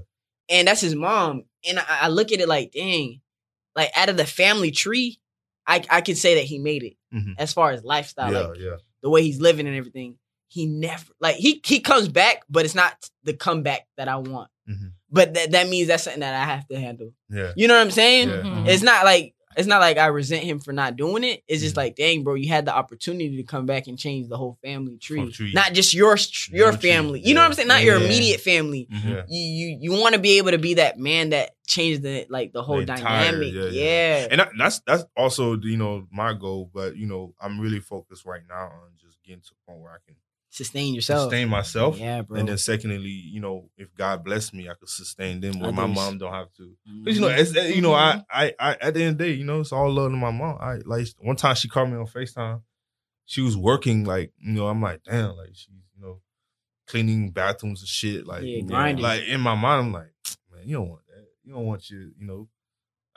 [0.49, 1.45] And that's his mom.
[1.67, 3.21] And I, I look at it like, dang,
[3.75, 5.21] like out of the family tree,
[5.67, 7.35] I I could say that he made it Mhm.
[7.39, 8.77] as far as lifestyle, yeah, like yeah.
[9.05, 10.17] The way he's living and everything.
[10.49, 14.51] He never like he he comes back, but it's not the comeback that I want.
[14.69, 14.93] Mhm.
[15.11, 17.13] But that that means that's something that I have to handle.
[17.29, 17.53] Yeah.
[17.55, 18.29] You know what I'm saying?
[18.31, 18.37] Yeah.
[18.43, 18.69] Mhm.
[18.69, 21.43] It's not like it's not like I resent him for not doing it.
[21.49, 21.79] It's just Mhm.
[21.79, 24.97] like, dang, bro, you had the opportunity to come back and change the whole family
[24.99, 25.53] tree, tree.
[25.53, 26.17] not just your
[26.51, 26.91] your Your tree.
[26.91, 27.21] family.
[27.21, 27.69] You know what I'm saying?
[27.69, 28.89] Not your immediate family.
[28.93, 29.05] Mhm.
[29.11, 29.23] Yeah.
[29.29, 32.53] You you you want to be able to be that man that changed the like
[32.53, 33.55] the whole The entire- dynamic.
[33.55, 34.29] yeah, Yeah, yeah.
[34.31, 38.43] And that's that's also you know my goal, but you know I'm really focused right
[38.49, 40.17] now on just getting to the point where I can
[40.55, 41.31] sustain yourself.
[41.31, 41.99] sustain myself.
[41.99, 42.39] Yeah, bro.
[42.39, 45.87] And then secondly, you know, if God bless me, I could sustain them where my
[45.87, 46.77] mom don't have to.
[47.05, 48.21] Cause you know, it's uh, you know, Mm-hmm.
[48.31, 50.17] I, I, I, at the end of the day, you know, it's all love to
[50.17, 50.59] my mom.
[50.61, 52.63] I like one time she called me on Facetime.
[53.27, 56.21] She was working like, you know, I'm like, damn, like she's, you know,
[56.87, 58.27] cleaning bathrooms and shit.
[58.27, 60.13] Like, Yeah, you know, like in my mind, I'm like,
[60.53, 61.27] man, you don't want that.
[61.43, 62.49] You don't want your, you know,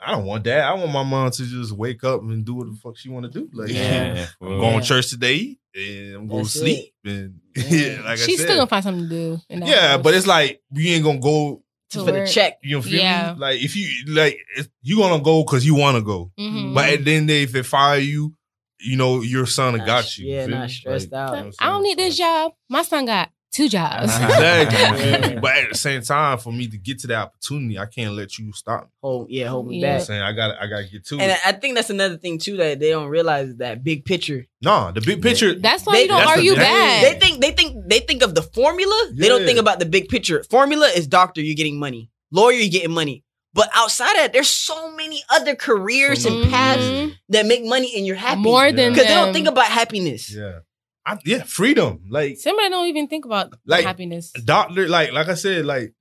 [0.00, 0.60] I don't want that.
[0.64, 3.30] I want my mom to just wake up and do what the fuck she want
[3.30, 3.48] to do.
[3.52, 4.60] Like, Yeah, for I'm real.
[4.60, 4.80] going Yeah.
[4.80, 6.94] to church today and I'm going to That's sleep.
[7.04, 7.96] And Yeah.
[8.02, 9.38] like I She's said, still gonna find something to do.
[9.50, 10.02] in yeah, house.
[10.02, 12.58] but it's like you ain't gonna go To for the check.
[12.62, 13.32] you know, feel Yeah.
[13.34, 13.40] me?
[13.40, 14.38] Like if you like,
[14.82, 16.30] you gonna go because you want to go.
[16.38, 16.74] Mhm.
[16.74, 18.34] But at the end of the day, if they fire you,
[18.80, 20.26] you know your son Not got you.
[20.32, 20.72] yeah, feel not me?
[20.72, 21.36] stressed out.
[21.36, 22.52] you know I don't need this job.
[22.68, 24.10] My son got two jobs.
[24.12, 24.62] Uh-huh.
[24.62, 25.38] Exactly.
[25.40, 28.38] But at the same time, for me to get to that opportunity, I can't let
[28.38, 28.84] you stop.
[28.84, 28.88] me.
[29.02, 31.04] Hold yeah, hold me You know what I'm saying I got I got to get
[31.06, 31.38] to And it.
[31.44, 34.46] I I think that's another thing too that they don't realize is that big picture.
[34.62, 35.54] No, the big picture.
[35.54, 36.60] That's why They- you don't that's the argue thing.
[36.60, 37.02] back.
[37.02, 39.10] They think they think they think of the formula.
[39.14, 40.42] They don't think about the big picture.
[40.50, 42.10] Formula is doctor, you're getting money.
[42.30, 43.24] Lawyer, you're getting money.
[43.54, 47.12] But outside of that, there's so many other careers So and paths mm-hmm.
[47.30, 48.40] that make money and you're happy.
[48.42, 50.32] More than because they don't think about happiness.
[50.32, 50.60] yeah,
[51.08, 52.04] I, yeah, freedom.
[52.10, 54.32] Like Somebody don't even think about Like, happiness.
[54.44, 55.94] doctor, like like I said, like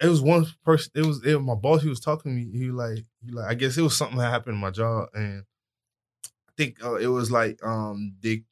[0.00, 0.92] it was one person.
[0.94, 1.82] It was it, was my boss.
[1.82, 2.58] He was talking to me.
[2.58, 5.42] He like he like I guess it was something that happened in my job, and
[6.48, 8.42] I think uh, it was like um they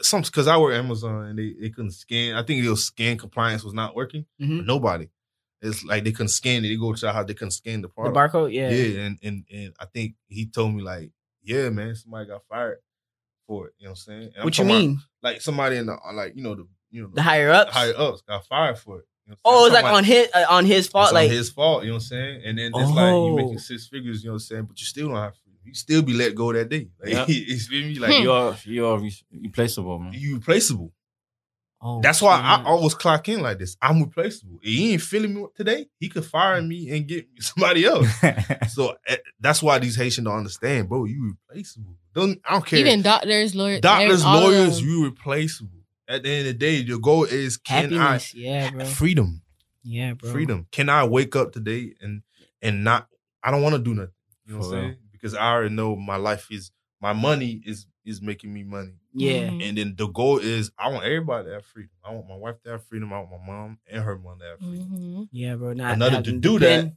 [0.00, 2.34] some because I work Amazon and they they couldn't scan.
[2.34, 4.26] I think it was scan compliance was not working.
[4.40, 4.66] Mhm.
[4.66, 5.08] Nobody.
[5.60, 6.68] It's like they couldn't scan it.
[6.68, 7.26] They go to the house.
[7.26, 8.70] They couldn't scan the The barcode, yeah.
[8.70, 11.10] yeah, and and and I think he told me like,
[11.42, 12.78] yeah, man, somebody got fired
[13.48, 13.74] for it.
[13.78, 14.22] You know what I'm saying?
[14.22, 15.00] And I'm What you talking about, mean?
[15.22, 17.72] like somebody in the like you know the you know The higher ups.
[17.72, 19.06] higher ups got fired for it.
[19.26, 21.06] You know Oh, it's like I'm on his uh, on his fault.
[21.08, 21.82] it's Like on his fault.
[21.82, 22.42] You know what I'm saying?
[22.44, 23.36] And then it's like you Oh.
[23.36, 24.22] making six figures.
[24.22, 24.64] You know what I'm saying?
[24.64, 25.58] But you still don't have freedom.
[25.64, 26.88] You still be let go that day.
[27.02, 27.26] Like Yeah.
[27.28, 27.94] you feel me?
[27.96, 28.22] Like Hmm.
[28.22, 29.00] You're you're
[29.32, 30.12] replaceable, man.
[30.14, 30.92] you replaceable.
[31.82, 33.76] oh, That's why I always clock in like this.
[33.82, 34.58] I'm replaceable.
[34.62, 38.08] If he ain't feeling me today, he could fire me and get me somebody else.
[38.70, 41.04] So eh, that's why these Haitians don't understand, bro.
[41.04, 41.96] You replaceable.
[42.18, 42.78] Don't I don't care.
[42.80, 44.88] Even doctors, lawyers, Doctors, all of lawyers, them.
[44.88, 45.70] you replaceable.
[46.08, 48.34] At the end of the day, your goal is can happiness.
[48.34, 48.84] yeah, I bro.
[48.86, 49.42] freedom.
[49.82, 50.30] Yeah, bro.
[50.32, 50.66] freedom.
[50.72, 52.22] Can I wake up today and
[52.62, 53.08] and not?
[53.42, 54.12] I don't want to do nothing.
[54.46, 54.82] You know what I'm real.
[54.82, 54.96] saying?
[55.12, 59.48] Because I already know my life is my money is is making me money, Yeah.
[59.50, 59.68] Mhm.
[59.68, 61.90] and then the goal is I want everybody to have freedom.
[62.02, 63.12] I want my wife to have freedom.
[63.12, 64.88] I want my mom and her mom to have freedom.
[64.90, 65.28] Mhm.
[65.30, 65.74] Yeah, bro.
[65.74, 66.94] Not Another having to do depend- that.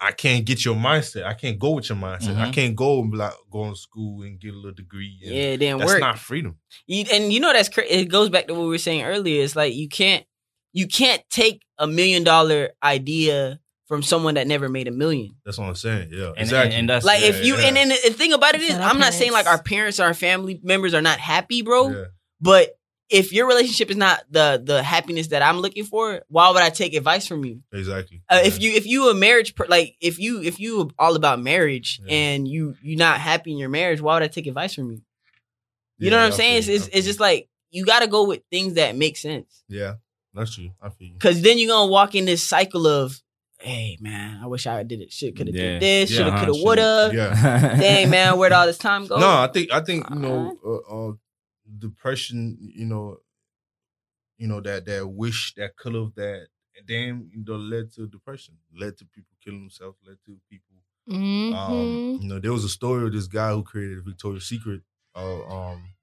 [0.00, 1.24] I can't get your mindset.
[1.24, 2.36] I can't go with your mindset.
[2.36, 2.52] I Mhm.
[2.52, 5.18] can't go and be like go to school and get a little degree.
[5.24, 6.00] and Yeah, it didn't that's work.
[6.00, 6.56] not freedom.
[6.86, 9.42] You, and you know that's cra- it goes back to what we were saying earlier.
[9.42, 10.24] It's like you can't
[10.72, 15.36] you can't take a million dollar idea from someone that never made a million.
[15.44, 16.08] That's what I'm saying.
[16.10, 16.74] Yeah, And- exactly.
[16.76, 17.66] and that's- Like Yeah, if you yeah.
[17.68, 20.04] and then the thing about it is, That's I'm not saying like our parents or
[20.04, 21.90] our family members are not happy, bro.
[21.90, 22.04] Yeah.
[22.40, 22.70] But
[23.10, 26.70] if your relationship is not the the happiness that I'm looking for, why would I
[26.70, 27.62] take advice from you?
[27.72, 28.22] exactly.
[28.30, 28.46] Uh, Yeah.
[28.48, 32.00] If you if you a marriage per, like if you if you all about marriage
[32.04, 32.14] Yeah.
[32.14, 35.02] and you you not happy in your marriage, why would I take advice from you?
[35.98, 36.62] You Yeah, know what I'm I saying?
[36.62, 39.64] feel It's, it's, it's just like you got to go with things that make sense.
[39.68, 39.94] Yeah.
[40.32, 40.70] That's true.
[40.82, 41.14] I feel you.
[41.14, 43.20] Because then you're gonna walk in this cycle of,
[43.60, 45.12] hey man, I wish I did it.
[45.12, 45.78] Should could have Yeah.
[45.78, 46.10] did this.
[46.10, 47.10] Yeah, Should have uh-huh, could have woulda.
[47.14, 47.76] Yeah.
[47.80, 49.18] Dang man, where'd all this time go?
[49.20, 51.12] No, I think I think you know, uh, uh,
[51.78, 52.58] depression.
[52.60, 53.18] You know,
[54.38, 58.06] you know that that wish that could have that, and then you know led to
[58.06, 60.76] depression, led to people killing themselves, led to people.
[61.08, 61.52] Mhm.
[61.54, 64.82] Um, you know, there was a story of this guy who created Victoria's Secret.
[65.14, 65.94] Uh, um,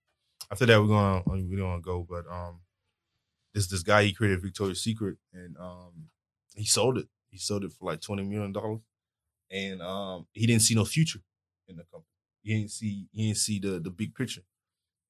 [0.52, 2.62] after that, we're gonna we don't want to go, but um,
[3.54, 6.10] this this guy he created Victoria's Secret, and um,
[6.56, 7.10] he sold it.
[7.30, 8.82] He sold it for like twenty million dollars,
[9.52, 11.22] and um, he didn't see no future
[11.68, 12.08] in the company.
[12.44, 14.44] He didn't see he didn't see the the big picture,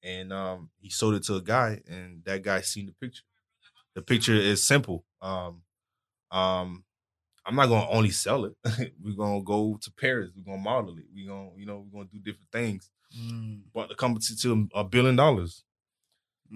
[0.02, 3.22] and um, he sold it to a guy, and that guy seen the picture.
[3.94, 5.04] The picture is simple.
[5.20, 5.62] Um,
[6.30, 6.84] um,
[7.44, 8.54] I'm not gonna only sell it.
[9.02, 10.30] we're gonna go to Paris.
[10.36, 11.04] We're gonna model it.
[11.14, 12.90] We're gonna, you know, we're gonna do different things.
[13.20, 13.60] Mm.
[13.72, 15.62] Brought the company to a billion dollars.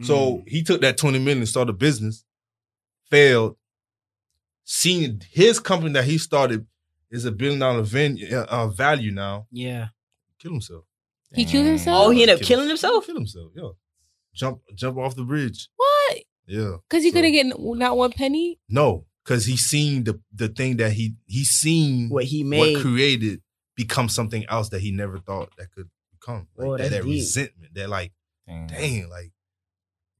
[0.02, 2.24] So he took that 20 million and started a business,
[3.10, 3.56] failed,
[4.64, 6.66] seeing his company that he started
[7.10, 9.88] is a billion dollar ven- uh, uh, value now, Yeah.
[10.38, 10.84] kill himself.
[11.36, 12.06] He killed himself?
[12.06, 13.06] Oh, he ended up Kill killing himself?
[13.06, 13.68] Kill himself, yeah.
[14.34, 15.68] Jump jump off the bridge.
[15.76, 16.18] What?
[16.46, 16.76] Yeah.
[16.88, 18.58] Because he So- couldn't get not one penny.
[18.68, 22.74] No, because he seen the the thing that he he seen What he made.
[22.74, 23.42] what created
[23.74, 26.48] become something else that he never thought that could become.
[26.56, 27.74] Like Oh, that, that's that resentment.
[27.74, 28.12] That like,
[28.46, 28.66] Dang.
[28.68, 29.32] dang, like,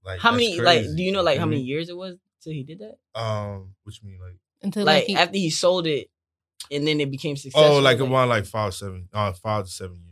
[0.05, 1.51] like how that's many like do you know like how Mhm.
[1.51, 2.99] many years it was till he did that?
[3.21, 6.11] Um, which mean like Until Like, like, he, after he sold it
[6.71, 7.77] and then it became successful.
[7.77, 10.06] oh, like around like five seven, uh, five to seven years.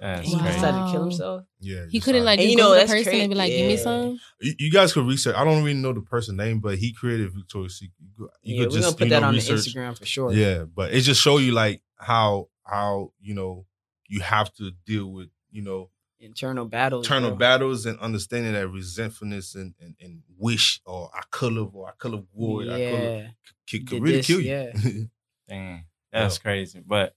[0.00, 0.40] That's he Wow.
[0.42, 0.54] crazy.
[0.56, 1.44] decided to kill himself.
[1.60, 3.50] Yeah, he couldn't like And just you know, the that's person cra- and be like,
[3.50, 3.80] "Give me yeah.
[3.80, 5.34] some." You, you guys could research.
[5.36, 7.92] I don't really know the person name, but he created Victoria's Secret.
[8.00, 9.64] You could, you yeah, could we're just gonna put you that know, on research.
[9.64, 10.32] the Instagram for sure.
[10.32, 13.66] Yeah, but it just show you like how how you know
[14.08, 17.04] you have to deal with you know Internal battles.
[17.06, 17.38] internal bro.
[17.38, 21.92] battles and understanding that resentfulness and, and, and wish or I could have or I
[21.98, 22.68] could have wore it.
[22.68, 23.28] I could have Yeah.
[23.70, 24.50] could, could really this, kill you.
[24.50, 24.72] yeah.
[25.48, 26.82] Dang, that's crazy.
[26.84, 27.14] But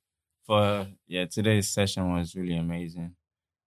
[0.50, 3.16] for yeah, today's session was really amazing,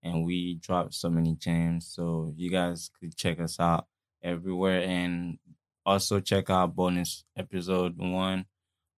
[0.02, 1.86] and we dropped so many gems.
[1.88, 3.86] So you guys could check us out
[4.22, 5.38] everywhere, and
[5.86, 8.46] also check out bonus episode one,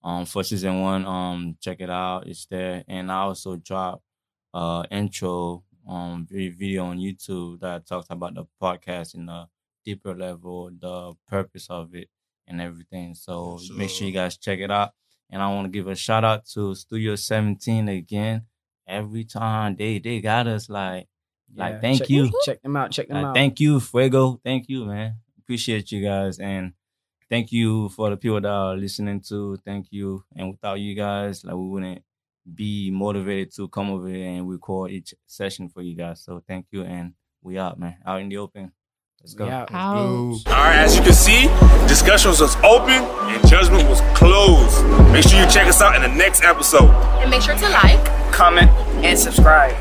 [0.02, 1.04] um, for season one.
[1.06, 2.26] Um, check it out.
[2.26, 4.02] It's there, and I also dropped
[4.54, 9.48] uh intro um video on YouTube that talks about the podcast in a
[9.84, 12.08] deeper level, the purpose of it,
[12.46, 13.14] and everything.
[13.14, 14.92] So Yes, make sure you guys check it out.
[15.30, 18.42] And I want to give a shout out to Studio 17 again.
[18.86, 21.08] Every time they they got us like
[21.56, 22.30] like thank check- you.
[22.44, 22.90] Check them out.
[22.90, 23.34] Check them Like, out.
[23.34, 24.40] thank you, Fuego.
[24.44, 25.16] Thank you, man.
[25.38, 26.38] Appreciate you guys.
[26.38, 26.72] And
[27.30, 29.56] thank you for the people that are listening to.
[29.64, 30.24] Thank you.
[30.36, 32.02] And without you guys, like we wouldn't
[32.54, 36.22] be motivated to come over here and record each session for you guys.
[36.22, 36.82] So thank you.
[36.82, 37.96] And we out, man.
[38.06, 38.72] Out in the open.
[39.24, 39.46] Let's go.
[39.46, 39.64] Yeah.
[39.70, 40.46] Ouch.
[40.48, 41.48] All right, as you can see,
[41.88, 44.84] discussions was open and judgment was closed.
[45.12, 46.90] Make sure you check us out in the next episode.
[47.22, 48.04] And make sure to like.
[48.34, 48.70] Comment
[49.02, 49.74] And subscribe.